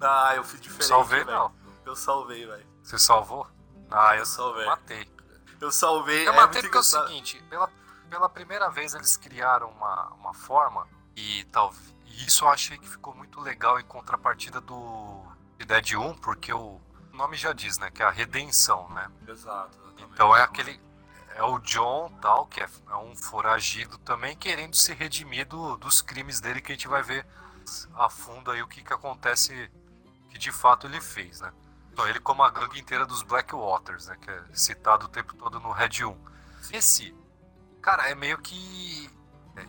[0.00, 0.88] Ah, eu fiz diferente.
[0.88, 1.52] Salvei não.
[1.84, 2.66] Eu salvei, velho.
[2.82, 3.46] Você salvou?
[3.90, 4.66] Ah, eu Eu salvei.
[4.66, 5.08] matei.
[5.60, 6.26] Eu salvei.
[6.26, 7.70] Eu é matei porque é o seguinte, pela,
[8.10, 11.72] pela primeira vez eles criaram uma, uma forma e tal.
[12.06, 15.22] E isso eu achei que ficou muito legal em contrapartida do
[15.58, 16.80] de Dead 1, porque o
[17.12, 17.90] nome já diz, né?
[17.90, 19.10] Que é a redenção, né?
[19.28, 19.78] Exato.
[19.98, 20.80] Então é aquele.
[21.34, 26.00] é o John, tal, que é, é um foragido também, querendo se redimir do, dos
[26.02, 27.26] crimes dele, que a gente vai ver
[27.94, 29.70] a fundo aí o que, que acontece,
[30.30, 31.52] que de fato ele fez, né?
[31.92, 34.16] Então, ele como a gangue inteira dos Blackwaters, né?
[34.20, 36.16] Que é citado o tempo todo no Red 1.
[36.72, 37.14] Esse,
[37.80, 39.10] cara, é meio que...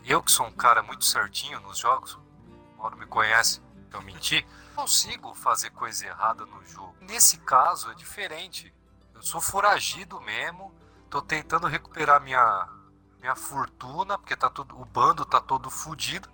[0.03, 3.61] Eu que sou um cara muito certinho nos jogos, o Mauro me conhece,
[3.93, 4.43] eu menti,
[4.75, 6.95] consigo fazer coisa errada no jogo.
[6.99, 8.73] Nesse caso é diferente.
[9.15, 10.75] Eu sou foragido mesmo,
[11.09, 12.69] tô tentando recuperar minha
[13.25, 16.29] minha fortuna, porque tá tudo, o bando tá todo fudido.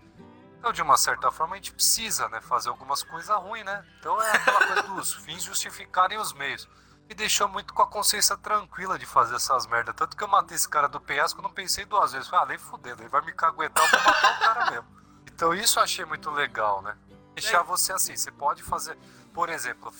[0.60, 3.84] Então, de uma certa forma, a gente precisa, né, fazer algumas coisas ruins, né?
[3.98, 6.67] Então é aquela coisa dos fins justificarem os meios.
[7.08, 9.96] Me deixou muito com a consciência tranquila de fazer essas merdas.
[9.96, 12.28] Tanto que eu matei esse cara do penhasco, eu não pensei duas vezes.
[12.28, 14.88] Falei, ah, nem fudendo, ele vai me caguetar, eu vou matar o cara mesmo.
[15.26, 16.96] Então isso eu achei muito legal, né?
[17.34, 18.98] Deixar você assim, você pode fazer.
[19.34, 19.91] Por exemplo,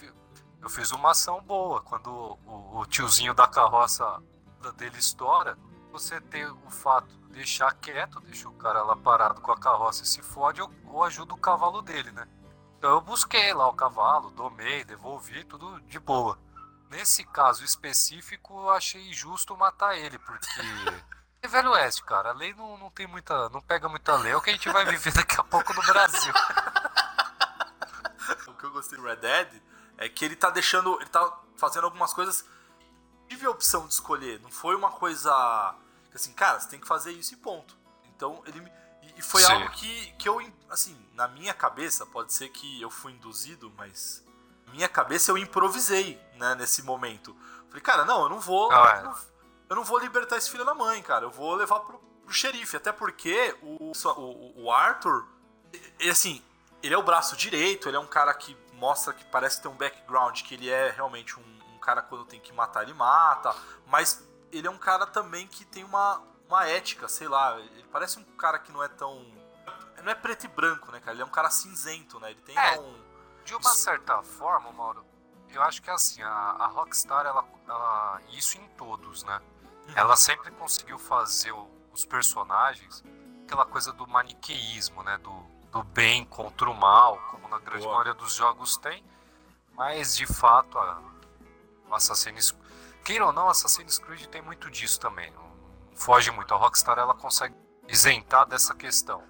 [0.62, 1.82] eu fiz uma ação boa.
[1.82, 4.22] Quando o, o tiozinho da carroça
[4.78, 5.58] dele estoura,
[5.92, 10.04] você tem o fato de deixar quieto, deixa o cara lá parado com a carroça
[10.04, 12.28] e se fode, ou, ou ajuda o cavalo dele, né?
[12.78, 16.38] Então eu busquei lá o cavalo, domei, devolvi, tudo de boa.
[16.90, 20.48] Nesse caso específico, eu achei justo matar ele, porque.
[21.44, 23.50] É Velho Oeste, cara, a lei não, não tem muita.
[23.50, 25.82] não pega muita lei, é o que a gente vai viver daqui a pouco no
[25.82, 26.32] Brasil.
[28.48, 29.60] o que eu gostei do Red Dead
[30.02, 31.00] é que ele tá deixando.
[31.00, 32.44] ele tá fazendo algumas coisas.
[33.30, 35.32] Tive a opção de escolher, não foi uma coisa.
[36.14, 37.78] assim, cara, você tem que fazer isso e ponto.
[38.16, 38.62] Então ele.
[39.16, 39.54] E foi Sim.
[39.54, 44.26] algo que, que eu, assim, na minha cabeça, pode ser que eu fui induzido, mas.
[44.66, 47.36] Na minha cabeça eu improvisei, né, nesse momento.
[47.68, 48.72] Falei, cara, não, eu não vou.
[48.72, 49.70] Ah, é.
[49.70, 51.26] eu não vou libertar esse filho da mãe, cara.
[51.26, 52.76] Eu vou levar pro, pro xerife.
[52.76, 55.28] Até porque o, o, o Arthur.
[56.00, 56.44] E, assim,
[56.82, 59.76] ele é o braço direito, ele é um cara que mostra que parece ter um
[59.76, 64.28] background, que ele é realmente um, um, cara quando tem que matar, ele mata, mas
[64.52, 68.24] ele é um cara também que tem uma, uma ética, sei lá, ele parece um
[68.24, 69.24] cara que não é tão.
[70.04, 71.12] Não é preto e branco, né, cara?
[71.12, 72.32] Ele é um cara cinzento, né?
[72.32, 73.00] Ele tem é, um.
[73.46, 75.06] De uma certa forma, Mauro,
[75.52, 79.40] eu acho que é assim, a, a Rockstar, ela, ela, Isso em todos, né?
[79.90, 79.94] Uhum.
[79.96, 83.04] Ela sempre conseguiu fazer o, os personagens
[83.44, 85.20] aquela coisa do maniqueísmo, né?
[85.20, 87.94] Do, do bem contra o mal, como na grande Boa.
[87.94, 89.04] maioria dos jogos tem.
[89.74, 91.02] Mas de fato, a,
[91.90, 92.56] o Assassin's
[93.04, 95.32] Queira ou não, Assassin's Creed tem muito disso também.
[95.32, 95.52] Não
[95.96, 96.54] foge muito.
[96.54, 97.56] A Rockstar ela consegue
[97.88, 99.24] isentar dessa questão.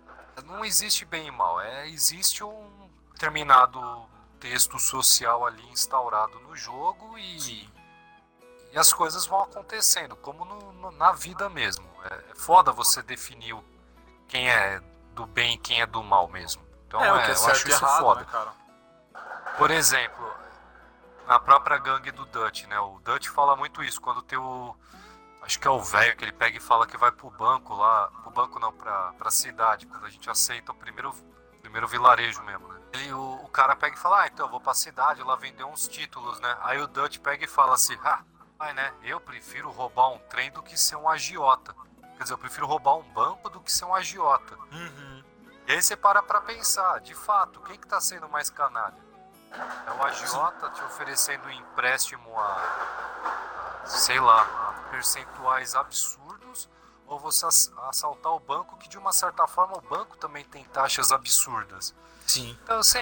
[0.45, 3.79] Não existe bem e mal, é, existe um determinado
[4.39, 7.69] texto social ali instaurado no jogo e,
[8.71, 11.87] e as coisas vão acontecendo, como no, no, na vida mesmo.
[12.09, 13.55] É, é foda você definir
[14.27, 14.81] quem é
[15.13, 16.65] do bem e quem é do mal mesmo.
[16.87, 18.21] Então é, é eu acho isso errado, foda.
[18.21, 19.21] Né,
[19.57, 20.33] Por exemplo,
[21.27, 22.79] na própria gangue do Dutch, né?
[22.79, 24.75] O Dutch fala muito isso, quando tem o.
[25.41, 28.09] Acho que é o velho que ele pega e fala que vai pro banco lá.
[28.21, 31.13] Pro banco não, pra, pra cidade, quando a gente aceita o primeiro,
[31.61, 32.79] primeiro vilarejo mesmo, né?
[32.93, 35.63] E o, o cara pega e fala, ah, então eu vou pra cidade lá vender
[35.63, 36.57] uns títulos, né?
[36.61, 38.23] Aí o Dutch pega e fala assim, ah,
[38.59, 38.93] vai, né?
[39.01, 41.73] Eu prefiro roubar um trem do que ser um agiota.
[42.21, 44.55] Quer dizer, eu prefiro roubar um banco do que ser um agiota.
[44.71, 45.23] Uhum.
[45.65, 48.95] E aí você para pra pensar, de fato, quem que tá sendo mais canalha?
[49.51, 56.69] É o agiota te oferecendo um empréstimo a, sei lá, a percentuais absurdos,
[57.07, 57.47] ou você
[57.89, 61.95] assaltar o banco, que de uma certa forma o banco também tem taxas absurdas.
[62.27, 62.55] Sim.
[62.61, 63.01] Então você,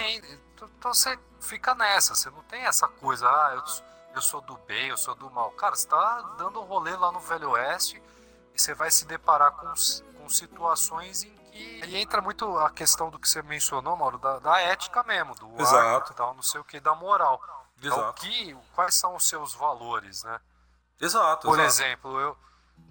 [0.55, 4.87] então você fica nessa, você não tem essa coisa, ah, eu, eu sou do bem,
[4.87, 5.51] eu sou do mal.
[5.51, 8.01] Cara, você tá dando um rolê lá no Velho Oeste
[8.61, 9.67] você vai se deparar com,
[10.17, 11.81] com situações em que.
[11.85, 15.61] E entra muito a questão do que você mencionou, Mauro, da, da ética mesmo, do
[15.61, 16.11] Exato.
[16.11, 17.41] ar, tal, não sei o que, da moral.
[17.77, 18.25] Então, Exato.
[18.25, 20.39] Então, que, quais são os seus valores, né?
[20.99, 21.47] Exato.
[21.47, 21.81] Por exato.
[21.83, 22.37] exemplo, eu.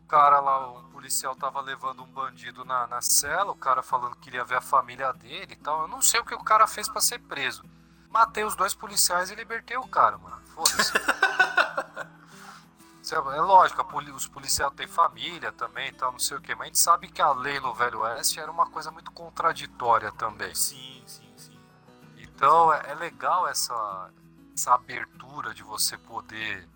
[0.05, 4.15] O cara lá, um policial tava levando um bandido na, na cela, o cara falando
[4.17, 5.83] que queria ver a família dele e tal.
[5.83, 7.63] Eu não sei o que o cara fez para ser preso.
[8.09, 10.41] Matei os dois policiais e libertei o cara, mano.
[10.47, 10.93] Foda-se.
[13.15, 16.79] É lógico, os policiais têm família também, tal, não sei o que, mas a gente
[16.79, 20.55] sabe que a lei no Velho Oeste era uma coisa muito contraditória também.
[20.55, 21.59] Sim, sim, sim.
[22.17, 24.11] Então é, é legal essa,
[24.55, 26.69] essa abertura de você poder.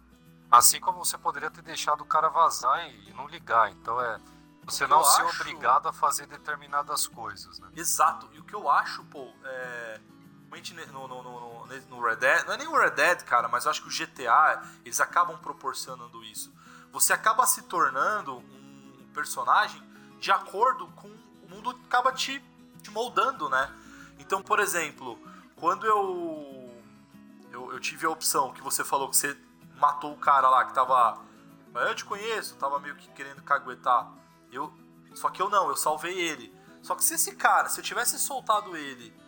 [0.50, 3.70] Assim como você poderia ter deixado o cara vazar e, e não ligar.
[3.70, 4.18] Então é.
[4.64, 5.40] Você não ser acho...
[5.40, 7.68] obrigado a fazer determinadas coisas, né?
[7.74, 8.28] Exato.
[8.32, 10.00] E o que eu acho, pô, é
[10.92, 13.70] no, no, no, no, Red Dead, não é nem o Red Dead, cara, mas eu
[13.70, 16.52] acho que o GTA, eles acabam proporcionando isso.
[16.92, 19.82] Você acaba se tornando um personagem
[20.20, 22.42] de acordo com o mundo acaba te,
[22.82, 23.70] te moldando, né?
[24.18, 25.18] Então, por exemplo,
[25.56, 26.72] quando eu,
[27.50, 29.36] eu, eu tive a opção que você falou que você
[29.76, 31.18] matou o cara lá que tava
[31.74, 34.12] Eu te conheço, tava meio que querendo caguetar.
[34.52, 34.72] Eu,
[35.14, 36.54] só que eu não, eu salvei ele.
[36.82, 39.21] Só que se esse cara, se eu tivesse soltado ele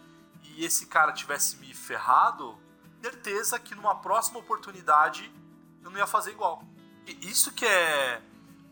[0.57, 2.59] e esse cara tivesse me ferrado,
[3.03, 5.31] certeza que numa próxima oportunidade
[5.83, 6.63] eu não ia fazer igual.
[7.07, 8.23] E isso que é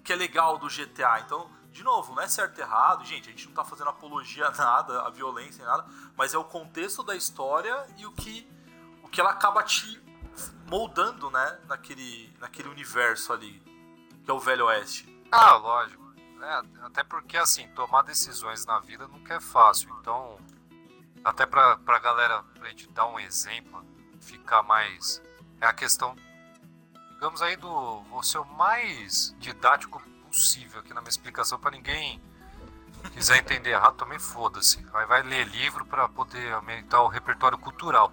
[0.05, 1.21] que é legal do GTA.
[1.25, 4.49] Então, de novo, não é certo e errado, gente, a gente não tá fazendo apologia
[4.49, 8.51] a nada, a violência nada, mas é o contexto da história e o que
[9.03, 10.01] o que ela acaba te
[10.67, 13.63] moldando, né, naquele naquele universo ali,
[14.25, 15.09] que é o Velho Oeste.
[15.31, 16.03] Ah, lógico.
[16.43, 19.97] É, até porque, assim, tomar decisões na vida nunca é fácil.
[20.01, 20.39] Então,
[21.25, 23.85] até pra, pra galera, pra gente dar um exemplo,
[24.21, 25.23] ficar mais.
[25.61, 26.17] É a questão,
[27.13, 28.01] digamos aí, do.
[28.03, 32.21] Vou ser o mais didático possível aqui na minha explicação para ninguém
[33.13, 34.85] quiser entender errado também foda-se.
[34.95, 38.13] Aí vai ler livro para poder aumentar o repertório cultural.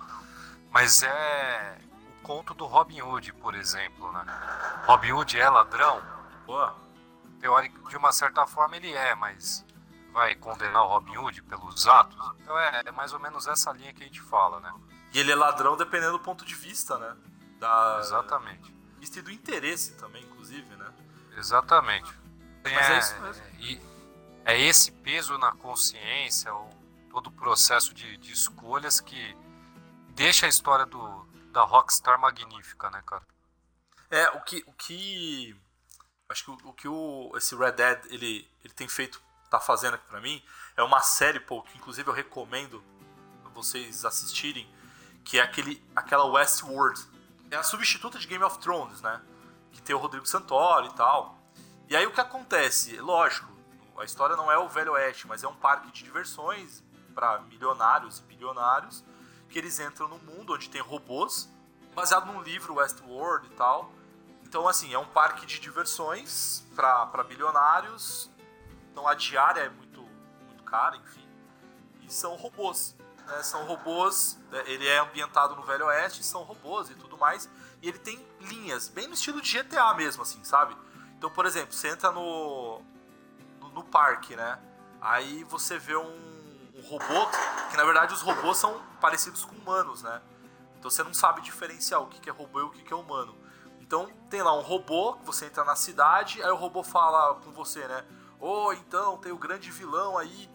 [0.72, 1.78] Mas é
[2.19, 4.26] o conto do Robin Hood, por exemplo, né?
[4.86, 6.02] Robin Hood é ladrão?
[6.45, 6.89] Boa
[7.39, 9.65] teórico, de uma certa forma ele é, mas
[10.12, 12.17] vai condenar o Robin Hood pelos atos.
[12.41, 14.74] Então é, é, mais ou menos essa linha que a gente fala, né?
[15.13, 17.15] E ele é ladrão dependendo do ponto de vista, né?
[17.60, 17.98] Da...
[18.00, 18.74] Exatamente.
[19.00, 20.93] Vista e do interesse também, inclusive, né?
[21.38, 22.13] Exatamente.
[22.63, 23.45] Mas é, é isso mesmo.
[23.60, 23.82] E
[24.45, 26.69] é esse peso na consciência, ou
[27.10, 29.38] todo o processo de, de escolhas que
[30.10, 33.26] deixa a história do, da Rockstar magnífica, né, cara?
[34.12, 35.56] É, o que, o que
[36.30, 39.95] Acho que o, o que o, esse Red Dead ele, ele tem feito, tá fazendo
[39.95, 40.43] aqui pra mim,
[40.77, 42.83] é uma série, pô, que inclusive eu recomendo
[43.59, 44.67] vocês assistirem,
[45.23, 46.99] que é aquele, aquela Westworld.
[47.51, 49.21] É a substituta de Game of Thrones, né?
[49.71, 51.38] Que tem o Rodrigo Santoro e tal.
[51.89, 52.97] E aí o que acontece?
[52.99, 53.51] Lógico,
[53.97, 56.83] a história não é o Velho Oeste, mas é um parque de diversões
[57.13, 59.03] para milionários e bilionários
[59.49, 61.49] que eles entram no mundo onde tem robôs,
[61.95, 63.91] baseado num livro Westworld e tal.
[64.43, 68.29] Então, assim, é um parque de diversões para bilionários.
[68.91, 70.02] Então, a diária é muito,
[70.47, 71.28] muito cara, enfim.
[72.02, 72.95] E são robôs.
[73.28, 73.43] Né?
[73.43, 74.39] São robôs.
[74.52, 74.63] Né?
[74.65, 77.49] Ele é ambientado no Velho Oeste, são robôs e tudo mais.
[77.82, 80.75] E ele tem linhas, bem no estilo de GTA mesmo, assim, sabe?
[81.17, 82.82] Então, por exemplo, você entra no,
[83.60, 84.60] no, no parque, né?
[85.02, 87.28] Aí você vê um, um robô,
[87.71, 90.21] que na verdade os robôs são parecidos com humanos, né?
[90.78, 93.36] Então você não sabe diferenciar o que é robô e o que é humano.
[93.80, 97.88] Então tem lá um robô, você entra na cidade, aí o robô fala com você,
[97.88, 98.06] né?
[98.39, 100.49] Ou então tem o grande vilão aí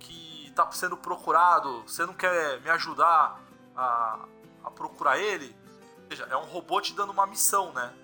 [0.00, 3.40] que tá sendo procurado, você não quer me ajudar
[3.76, 4.18] a,
[4.64, 5.56] a procurar ele?
[6.02, 7.94] Ou seja, é um robô te dando uma missão, né?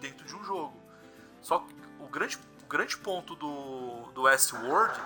[0.00, 0.80] Dentro de um jogo.
[1.40, 4.98] Só que o grande, o grande ponto do, do Westworld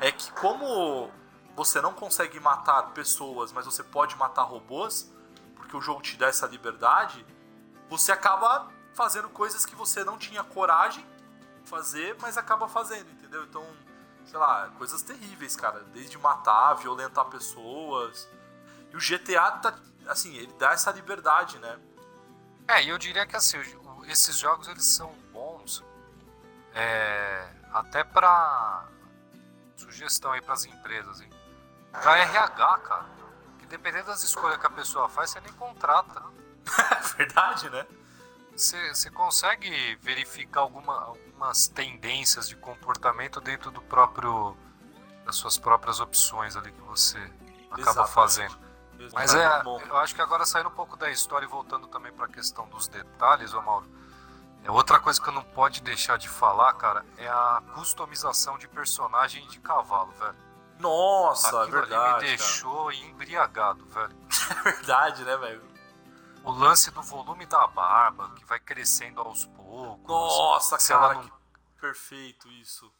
[0.00, 1.10] é que como
[1.56, 5.12] você não consegue matar pessoas, mas você pode matar robôs,
[5.56, 7.26] porque o jogo te dá essa liberdade,
[7.88, 11.04] você acaba fazendo coisas que você não tinha coragem
[11.64, 13.44] fazer, mas acaba fazendo, entendeu?
[13.44, 13.64] Então,
[14.26, 15.80] sei lá, coisas terríveis, cara.
[15.92, 18.28] Desde matar, violentar pessoas.
[18.92, 21.78] E o GTA, tá, assim, ele dá essa liberdade, né?
[22.68, 23.58] É, e eu diria que assim,
[24.06, 25.82] esses jogos eles são bons
[26.74, 28.86] é, até pra
[29.76, 31.30] sugestão aí pras empresas, hein?
[31.90, 33.06] Pra RH, cara.
[33.58, 36.22] Que dependendo das escolhas que a pessoa faz, você nem contrata.
[37.16, 37.86] Verdade, né?
[38.56, 44.56] Você consegue verificar alguma, algumas tendências de comportamento dentro do próprio
[45.24, 47.18] das suas próprias opções ali que você
[47.70, 48.12] acaba Exatamente.
[48.12, 48.58] fazendo.
[49.12, 52.26] Mas é, eu acho que agora saindo um pouco da história e voltando também para
[52.26, 53.88] a questão dos detalhes, ô Mauro,
[54.62, 58.68] é outra coisa que eu não pode deixar de falar, cara, é a customização de
[58.68, 60.36] personagem de cavalo, velho.
[60.78, 62.04] Nossa, Aquilo é verdade.
[62.04, 62.96] Ali me deixou cara.
[62.96, 64.16] embriagado, velho.
[64.50, 65.62] É verdade, né, velho?
[66.44, 70.08] O lance do volume da barba, que vai crescendo aos poucos.
[70.08, 71.22] Nossa, cara, não...
[71.22, 71.32] que
[71.80, 72.90] perfeito isso.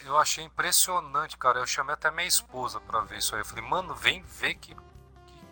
[0.00, 1.60] Eu achei impressionante, cara.
[1.60, 3.40] Eu chamei até minha esposa para ver isso aí.
[3.40, 4.76] Eu falei, mano, vem ver que,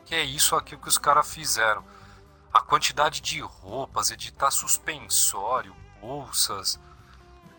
[0.04, 1.84] que, é isso aqui que os caras fizeram.
[2.52, 6.78] A quantidade de roupas, editar suspensório, bolsas.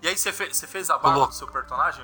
[0.01, 2.03] E aí você fez, você fez a barba do seu personagem?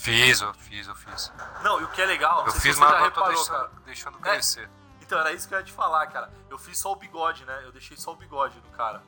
[0.00, 1.30] Fiz, eu fiz, eu fiz.
[1.62, 4.64] Não, e o que é legal, eu fiz, mas agora tô deixando, deixando é, crescer.
[4.64, 4.79] É,
[5.10, 6.32] então, era isso que eu ia te falar, cara.
[6.48, 7.62] Eu fiz só o bigode, né?
[7.64, 9.02] Eu deixei só o bigode do cara.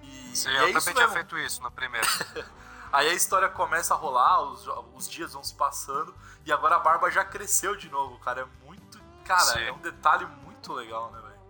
[0.00, 2.06] E, Sim, e eu é também tinha feito isso no primeiro.
[2.92, 6.78] Aí a história começa a rolar, os, os dias vão se passando, e agora a
[6.78, 8.42] barba já cresceu de novo, cara.
[8.42, 9.00] É muito.
[9.24, 9.64] Cara, Sim.
[9.64, 11.40] é um detalhe muito legal, né, velho?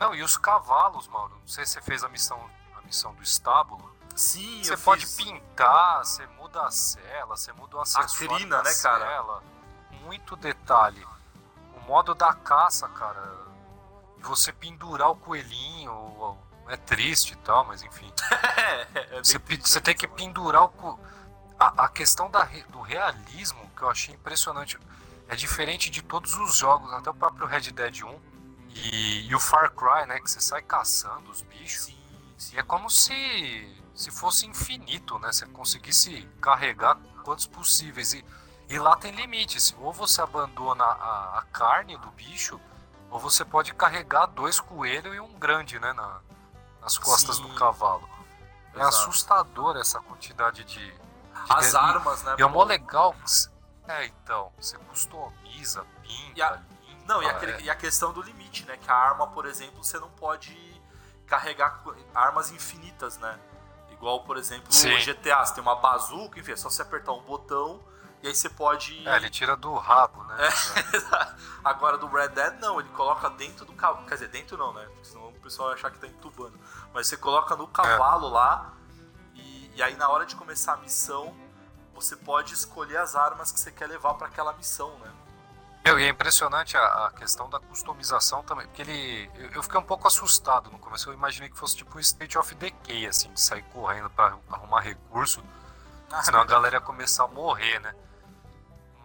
[0.00, 1.34] Não, e os cavalos, Mauro.
[1.38, 3.94] Não sei se você fez a missão, a missão do estábulo.
[4.14, 5.16] Sim, Você pode fiz.
[5.16, 8.32] pintar, você muda a cela, você muda o acessório.
[8.32, 9.42] A crina, né, cara?
[10.02, 11.06] Muito detalhe
[11.86, 13.36] modo da caça, cara.
[14.20, 16.36] Você pendurar o coelhinho,
[16.68, 18.10] é triste e tal, mas enfim.
[18.94, 20.98] é, é você, você tem que pendurar o.
[21.58, 24.78] A, a questão da, do realismo que eu achei impressionante.
[25.28, 28.20] É diferente de todos os jogos, até o próprio Red Dead 1
[28.68, 30.20] e, e o Far Cry, né?
[30.20, 31.86] Que você sai caçando os bichos.
[31.86, 31.98] Sim,
[32.36, 32.56] sim.
[32.56, 35.32] E é como se, se fosse infinito, né?
[35.32, 38.12] Você conseguisse carregar quantos possíveis.
[38.12, 38.24] E,
[38.68, 39.74] e lá tem limites.
[39.80, 42.60] Ou você abandona a, a carne do bicho,
[43.10, 45.92] ou você pode carregar dois coelhos e um grande, né?
[45.92, 46.20] Na,
[46.80, 47.42] nas costas Sim.
[47.42, 48.08] do cavalo.
[48.74, 48.88] É Exato.
[48.88, 50.92] assustador essa quantidade de.
[50.92, 51.00] de
[51.48, 51.76] As de...
[51.76, 52.36] armas, né?
[52.38, 53.14] E é mó legal.
[53.88, 56.32] É, então, você customiza, pinta.
[56.34, 56.50] E a...
[56.50, 57.60] Limpa, não, e, aquele, é.
[57.62, 58.76] e a questão do limite, né?
[58.76, 60.56] Que a arma, por exemplo, você não pode
[61.24, 61.80] carregar
[62.14, 63.38] armas infinitas, né?
[63.90, 64.94] Igual, por exemplo, Sim.
[64.94, 67.80] o GTA, você tem uma bazuca, enfim, é só você apertar um botão
[68.22, 69.06] e aí você pode.
[69.06, 70.36] É, ele tira do rabo, né?
[70.48, 71.36] É.
[71.62, 74.06] Agora do Red Dead, não, ele coloca dentro do cavalo.
[74.06, 74.84] Quer dizer, dentro não, né?
[74.86, 76.58] Porque senão o pessoal vai achar que tá entubando.
[76.92, 78.30] Mas você coloca no cavalo é.
[78.30, 78.72] lá,
[79.34, 81.36] e, e, aí na hora de começar a missão,
[81.94, 85.12] você pode escolher as armas que você quer levar para aquela missão, né?
[85.84, 89.30] Meu, e é impressionante a, a, questão da customização também, porque ele.
[89.36, 92.36] Eu, eu, fiquei um pouco assustado no começo, eu imaginei que fosse tipo um State
[92.36, 95.44] of Decay, assim, de sair correndo para arrumar recurso,
[96.10, 97.94] ah, senão a galera ia começar a morrer, né?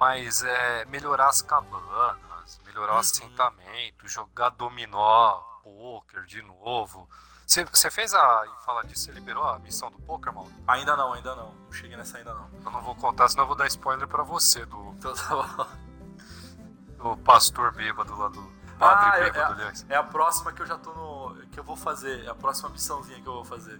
[0.02, 2.98] Mas é melhorar as cabanas, melhorar uhum.
[2.98, 7.08] o assentamento, jogar dominó, poker de novo.
[7.46, 8.46] Você fez a.
[8.48, 10.52] Em falar disso, você liberou a missão do poker, mano?
[10.68, 11.54] Ainda não, ainda não.
[11.54, 12.50] Não cheguei nessa ainda não.
[12.66, 14.92] Eu não vou contar, senão eu vou dar spoiler pra você do.
[14.98, 17.12] Então tá bom.
[17.12, 18.42] Do pastor bêbado lá do.
[18.80, 19.86] Padre ah, bêbado, é, aliás.
[19.88, 21.46] É a próxima que eu já tô no.
[21.52, 22.26] que eu vou fazer.
[22.26, 23.80] É a próxima missãozinha que eu vou fazer.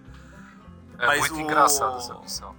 [1.00, 1.40] É Mas muito o...
[1.40, 2.54] engraçada essa missão.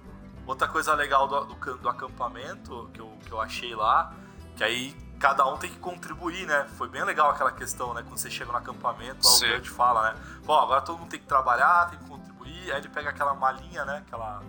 [0.46, 4.12] Outra coisa legal do, do, do, acampamento que eu, que eu achei lá,
[4.56, 6.66] que aí cada um tem que contribuir, né?
[6.76, 8.02] Foi bem legal aquela questão, né?
[8.02, 10.20] Quando você chega no acampamento, lá o Dante fala, né?
[10.44, 12.72] Pô, agora todo mundo tem que trabalhar, tem que contribuir.
[12.72, 14.04] Aí ele pega aquela malinha, né?
[14.06, 14.42] Aquela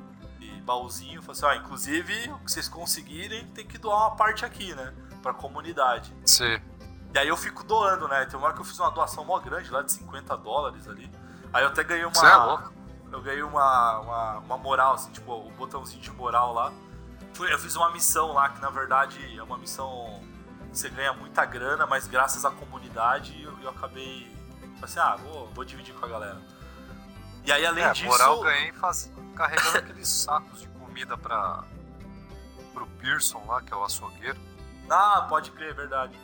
[0.66, 4.74] baúzinho, fala assim, ó, inclusive o que vocês conseguirem tem que doar uma parte aqui,
[4.74, 4.94] né?
[5.22, 6.14] Pra comunidade.
[6.26, 6.60] Sim.
[7.14, 8.26] E aí eu fico doando, né?
[8.26, 11.10] Tem uma hora que eu fiz uma doação mó grande lá de 50 dólares ali.
[11.54, 12.14] Aí eu até ganhei uma.
[12.14, 12.74] Você é louco?
[13.12, 16.74] Eu ganhei uma, uma, uma, moral, assim, tipo, o botãozinho de moral lá.
[17.39, 20.22] Eu fiz uma missão lá, que na verdade é uma missão
[20.72, 24.34] que você ganha muita grana, mas graças à comunidade eu, eu acabei.
[24.82, 26.41] Assim, ah, vou, vou dividir com a galera.
[27.46, 28.06] E aí, além é, disso.
[28.06, 31.63] moral ganhei faz, carregando aqueles sacos de comida pra.
[32.74, 34.39] pro Pearson lá, que é o açougueiro.
[34.89, 36.18] Ah, pode crer, é verdade.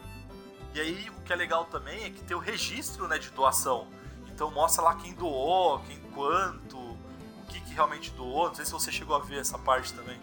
[0.73, 3.87] E aí, o que é legal também é que tem o registro né, de doação.
[4.27, 8.47] Então mostra lá quem doou, quem quanto, o que, que realmente doou.
[8.47, 10.19] Não sei se você chegou a ver essa parte também.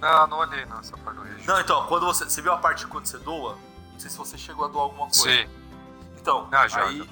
[0.00, 1.52] Não, não olhei nessa parte do registro.
[1.52, 2.24] Não, então, quando você.
[2.24, 3.58] Você viu a parte de quando você doa?
[3.92, 5.22] Não sei se você chegou a doar alguma coisa.
[5.22, 5.48] Sim.
[6.18, 7.06] Então, ah, já, aí já.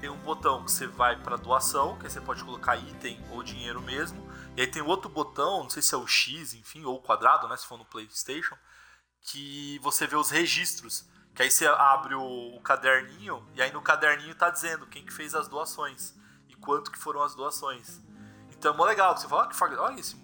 [0.00, 3.42] tem um botão que você vai para doação, que aí você pode colocar item ou
[3.42, 4.24] dinheiro mesmo.
[4.56, 7.48] E aí tem outro botão, não sei se é o X, enfim, ou o quadrado,
[7.48, 7.56] né?
[7.56, 8.56] Se for no PlayStation,
[9.20, 11.04] que você vê os registros.
[11.34, 15.12] Que aí você abre o, o caderninho e aí no caderninho tá dizendo quem que
[15.12, 16.14] fez as doações
[16.64, 18.02] quanto que foram as doações.
[18.50, 20.16] Então é mó legal, você fala, olha, olha esse,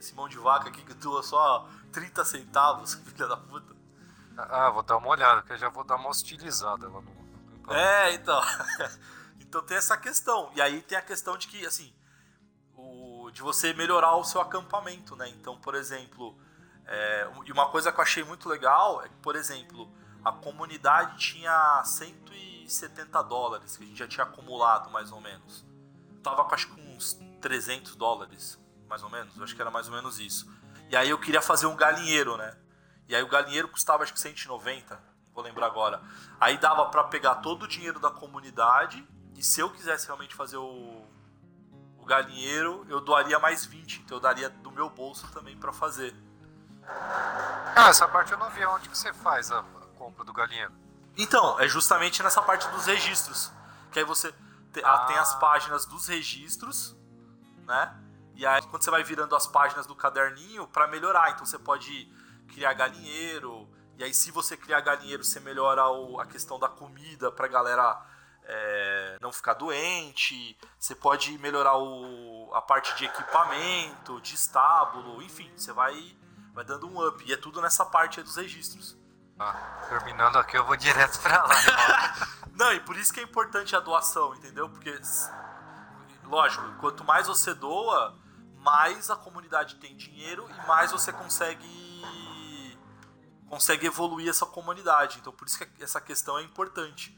[0.00, 3.72] esse mão de vaca aqui que doa só 30 centavos, filha da puta.
[4.36, 7.72] Ah, vou dar uma olhada, que eu já vou dar uma hostilizada lá no.
[7.72, 8.42] É, então.
[9.38, 10.50] então tem essa questão.
[10.56, 11.94] E aí tem a questão de que, assim,
[12.74, 15.28] o, de você melhorar o seu acampamento, né?
[15.28, 16.36] Então, por exemplo,
[16.84, 19.88] é, e uma coisa que eu achei muito legal é que, por exemplo,
[20.24, 25.64] a comunidade tinha 170 dólares que a gente já tinha acumulado, mais ou menos
[26.24, 28.58] tava com acho que uns 300 dólares,
[28.88, 29.36] mais ou menos.
[29.36, 30.50] Eu acho que era mais ou menos isso.
[30.88, 32.56] E aí eu queria fazer um galinheiro, né?
[33.06, 34.98] E aí o galinheiro custava acho que 190,
[35.32, 36.00] vou lembrar agora.
[36.40, 39.06] Aí dava para pegar todo o dinheiro da comunidade
[39.36, 41.06] e se eu quisesse realmente fazer o,
[41.98, 44.00] o galinheiro, eu doaria mais 20.
[44.00, 46.14] Então eu daria do meu bolso também para fazer.
[46.86, 48.64] Ah, essa parte eu não vi.
[48.64, 49.62] Onde que você faz a
[49.98, 50.72] compra do galinheiro?
[51.16, 53.52] Então, é justamente nessa parte dos registros.
[53.92, 54.34] Que aí você
[54.82, 55.04] ah.
[55.06, 56.96] tem as páginas dos registros,
[57.66, 57.94] né?
[58.34, 62.10] E aí quando você vai virando as páginas do caderninho para melhorar, então você pode
[62.48, 67.30] criar galinheiro, e aí se você criar galinheiro, você melhora o, a questão da comida
[67.30, 68.04] pra galera
[68.46, 75.50] é, não ficar doente, você pode melhorar o, a parte de equipamento, de estábulo, enfim,
[75.56, 76.16] você vai,
[76.52, 77.24] vai dando um up.
[77.26, 78.96] E é tudo nessa parte dos registros.
[79.38, 82.14] Ah, terminando aqui, eu vou direto pra lá.
[82.54, 84.68] Não, e por isso que é importante a doação, entendeu?
[84.68, 85.00] Porque,
[86.24, 88.16] lógico, quanto mais você doa,
[88.58, 91.84] mais a comunidade tem dinheiro e mais você consegue
[93.48, 95.18] consegue evoluir essa comunidade.
[95.18, 97.16] Então, por isso que essa questão é importante.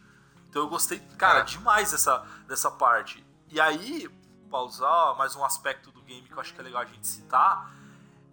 [0.49, 1.43] Então, eu gostei, cara, é.
[1.45, 3.25] demais dessa, dessa parte.
[3.49, 4.09] E aí,
[4.51, 7.07] pra usar mais um aspecto do game que eu acho que é legal a gente
[7.07, 7.73] citar,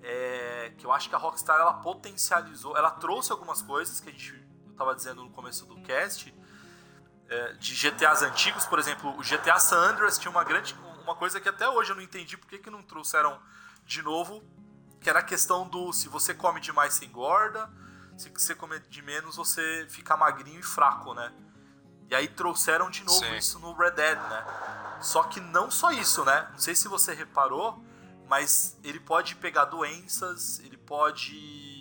[0.02, 4.12] é que eu acho que a Rockstar ela potencializou, ela trouxe algumas coisas que a
[4.12, 4.44] gente
[4.74, 6.34] eu tava dizendo no começo do cast,
[7.34, 11.42] é, de GTAs antigos, por exemplo, o GTA San Andreas tinha uma grande uma coisa
[11.42, 13.38] que até hoje eu não entendi por que, que não trouxeram
[13.86, 14.42] de novo,
[15.02, 17.70] que era a questão do se você come demais você engorda,
[18.18, 21.34] se você comer de menos você fica magrinho e fraco, né?
[22.10, 23.36] E aí trouxeram de novo Sim.
[23.36, 24.46] isso no Red Dead, né?
[25.02, 26.48] Só que não só isso, né?
[26.52, 27.84] Não sei se você reparou,
[28.30, 31.73] mas ele pode pegar doenças, ele pode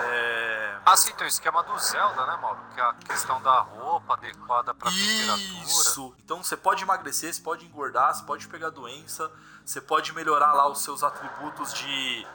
[0.00, 0.78] é...
[0.84, 2.60] Ah, sim, tem o esquema do Zelda, né, Mauro?
[2.74, 5.62] Que é a questão da roupa adequada para temperatura.
[5.64, 6.14] Isso.
[6.24, 9.30] Então você pode emagrecer, você pode engordar, você pode pegar doença,
[9.64, 12.26] você pode melhorar lá os seus atributos de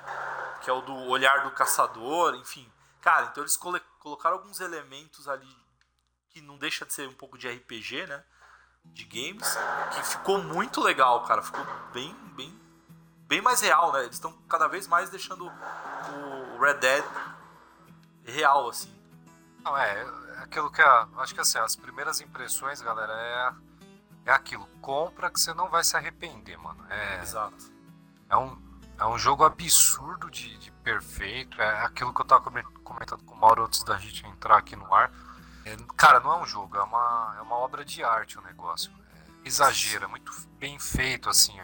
[0.62, 2.72] que é o do olhar do caçador, enfim.
[3.02, 5.58] Cara, então eles colocaram alguns elementos ali
[6.30, 8.24] que não deixa de ser um pouco de RPG, né?
[8.86, 9.58] De games,
[9.94, 11.42] que ficou muito legal, cara.
[11.42, 12.58] Ficou bem, bem,
[13.28, 14.04] bem mais real, né?
[14.04, 17.04] Eles estão cada vez mais deixando o Red Dead
[18.26, 18.94] real, assim.
[19.64, 24.32] Não, é, é aquilo que a, acho que assim, as primeiras impressões, galera, é, é
[24.32, 26.86] aquilo, compra que você não vai se arrepender, mano.
[26.90, 27.72] É, Exato.
[28.30, 28.58] É um,
[28.98, 32.44] é um jogo absurdo de, de perfeito, é aquilo que eu tava
[32.84, 35.12] comentando com o Mauro antes da gente entrar aqui no ar.
[35.66, 38.92] É, cara, não é um jogo, é uma, é uma obra de arte o negócio.
[39.16, 41.58] É, exagera, muito bem feito, assim.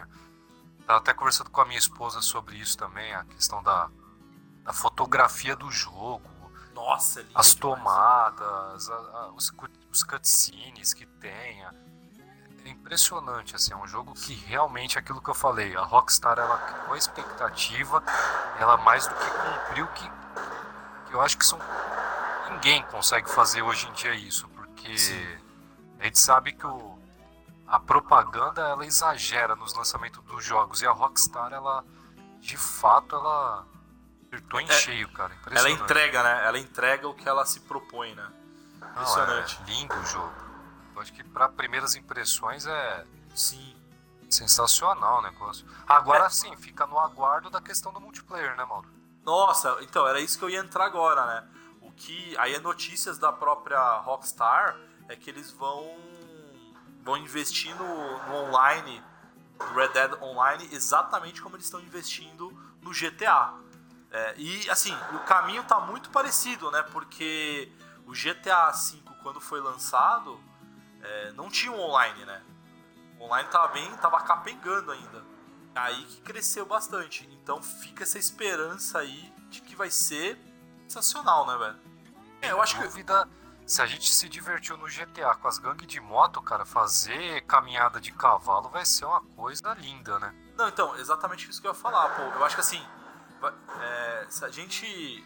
[0.86, 3.90] Tava até conversando com a minha esposa sobre isso também, a questão da,
[4.62, 6.28] da fotografia do jogo.
[6.74, 9.52] Nossa, é as tomadas, a, a, os,
[9.90, 11.64] os cutscenes que tem.
[12.64, 16.38] É impressionante, assim, é um jogo que realmente é aquilo que eu falei, a Rockstar
[16.38, 18.02] ela criou a expectativa,
[18.58, 20.10] ela mais do que cumpriu que,
[21.06, 21.58] que eu acho que são
[22.50, 25.38] ninguém consegue fazer hoje em dia isso, porque Sim.
[25.98, 26.98] a gente sabe que o,
[27.66, 31.84] a propaganda ela exagera nos lançamentos dos jogos e a Rockstar ela
[32.40, 33.66] de fato ela
[34.30, 35.36] Acertou em é, cheio, cara.
[35.50, 36.46] Ela entrega, né?
[36.46, 38.30] Ela entrega o que ela se propõe, né?
[38.76, 39.58] Impressionante.
[39.60, 40.32] Não, é lindo o jogo.
[40.94, 43.06] Eu acho que para primeiras impressões é.
[43.34, 43.76] Sim.
[44.28, 45.66] Sensacional o negócio.
[45.88, 46.30] Agora é.
[46.30, 48.88] sim, fica no aguardo da questão do multiplayer, né, Mauro?
[49.24, 51.48] Nossa, então, era isso que eu ia entrar agora, né?
[51.80, 52.36] O que.
[52.38, 54.76] Aí é notícias da própria Rockstar
[55.08, 55.96] é que eles vão.
[57.02, 59.02] vão investir no, no online,
[59.74, 62.50] Red Dead Online, exatamente como eles estão investindo
[62.80, 63.54] no GTA.
[64.10, 66.82] É, e assim, o caminho tá muito parecido, né?
[66.90, 67.70] Porque
[68.06, 70.40] o GTA V, quando foi lançado,
[71.02, 72.42] é, não tinha um online, né?
[73.18, 75.22] O online tava bem, tava capengando ainda.
[75.74, 77.28] Aí que cresceu bastante.
[77.32, 80.38] Então fica essa esperança aí de que vai ser
[80.88, 81.78] sensacional, né, velho?
[82.42, 82.82] É, eu acho que.
[82.82, 83.28] Dúvida,
[83.64, 88.00] se a gente se divertiu no GTA com as gangues de moto, cara, fazer caminhada
[88.00, 90.34] de cavalo vai ser uma coisa linda, né?
[90.56, 92.22] Não, então, exatamente isso que eu ia falar, pô.
[92.22, 92.84] Eu acho que assim,
[93.80, 95.24] é, se a gente.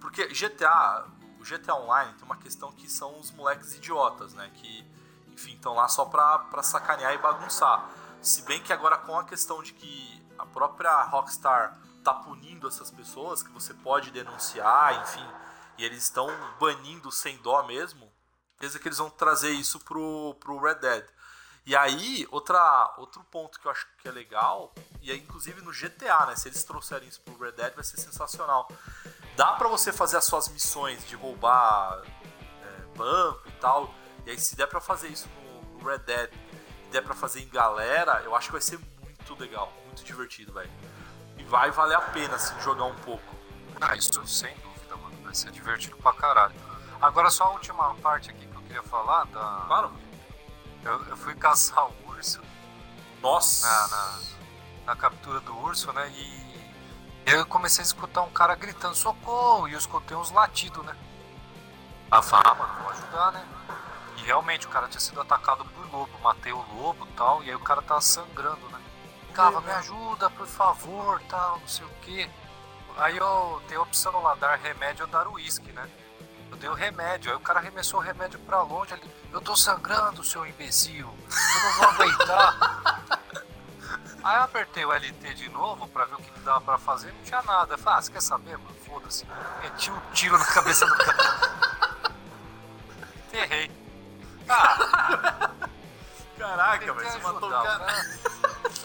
[0.00, 1.06] Porque GTA,
[1.40, 4.50] o GTA Online tem uma questão que são os moleques idiotas, né?
[4.54, 4.84] Que,
[5.28, 7.90] enfim, estão lá só pra, pra sacanear e bagunçar.
[8.20, 12.90] Se bem que agora com a questão de que a própria Rockstar tá punindo essas
[12.90, 15.26] pessoas, que você pode denunciar, enfim,
[15.78, 16.28] e eles estão
[16.58, 18.10] banindo sem dó mesmo,
[18.56, 21.04] certeza que eles vão trazer isso pro, pro Red Dead.
[21.66, 25.72] E aí, outra, outro ponto que eu acho que é legal, e é inclusive no
[25.72, 26.36] GTA, né?
[26.36, 28.70] Se eles trouxerem isso pro Red Dead, vai ser sensacional.
[29.34, 32.02] Dá para você fazer as suas missões de roubar
[32.62, 33.92] é, banco e tal.
[34.24, 35.28] E aí, se der para fazer isso
[35.72, 36.30] no Red Dead
[36.84, 40.52] e der para fazer em galera, eu acho que vai ser muito legal, muito divertido,
[40.52, 40.70] velho.
[41.36, 43.34] E vai valer a pena, assim, jogar um pouco.
[43.80, 45.20] Ah, isso sem dúvida, mano.
[45.24, 46.54] Vai ser divertido pra caralho.
[47.02, 49.64] Agora, só a última parte aqui que eu queria falar da.
[49.66, 50.05] Claro
[50.86, 52.40] eu, eu fui caçar um urso.
[53.20, 53.66] Nossa!
[53.66, 54.20] Na, na,
[54.86, 56.08] na, captura do urso, né?
[56.10, 56.60] E
[57.26, 60.96] eu comecei a escutar um cara gritando socorro e eu escutei uns latidos, né?
[62.10, 63.46] A fama, ah, vou ajudar, né?
[64.18, 67.50] E realmente o cara tinha sido atacado por lobo, matei o lobo e tal, e
[67.50, 68.80] aí o cara tava sangrando, né?
[69.34, 72.30] Cava, me ajuda, por favor, tal, não sei o que.
[72.96, 75.90] Aí eu tenho a opção lá, dar remédio ou dar uísque, né?
[76.56, 77.30] Eu dei o remédio.
[77.30, 79.10] Aí o cara arremessou o remédio pra longe ali.
[79.32, 81.06] Eu tô sangrando, seu imbecil.
[81.06, 83.02] Eu não vou aguentar.
[84.24, 87.12] Aí eu apertei o LT de novo pra ver o que, que dava pra fazer.
[87.12, 87.74] Não tinha nada.
[87.74, 88.74] Eu falei, ah, você quer saber, mano?
[88.84, 89.24] Foda-se.
[89.62, 92.10] Meti um tiro na cabeça do cara.
[93.28, 93.70] Enterrei.
[94.48, 95.50] Ah.
[96.38, 97.10] Caraca, velho.
[97.10, 97.78] Você matou o cara.
[97.78, 98.18] Né?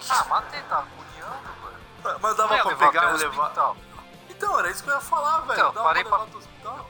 [0.09, 2.19] Ah, matei, tava agoniando, mano.
[2.21, 3.75] Mas dava pra pegar e levar.
[4.29, 5.69] Então, era isso que eu ia falar, velho.
[5.69, 6.41] Então, parei pra, eu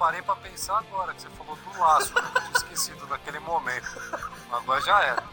[0.02, 2.12] parei para pensar agora, que você falou do laço.
[2.16, 2.22] Né?
[2.34, 4.02] Eu tinha esquecido daquele momento.
[4.52, 5.24] Agora já era.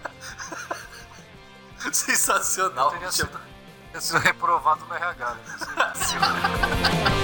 [1.86, 1.88] É.
[1.90, 2.88] Sensacional.
[2.88, 3.40] Eu teria sido,
[3.86, 5.34] teria sido reprovado no RH.
[5.34, 5.42] Né?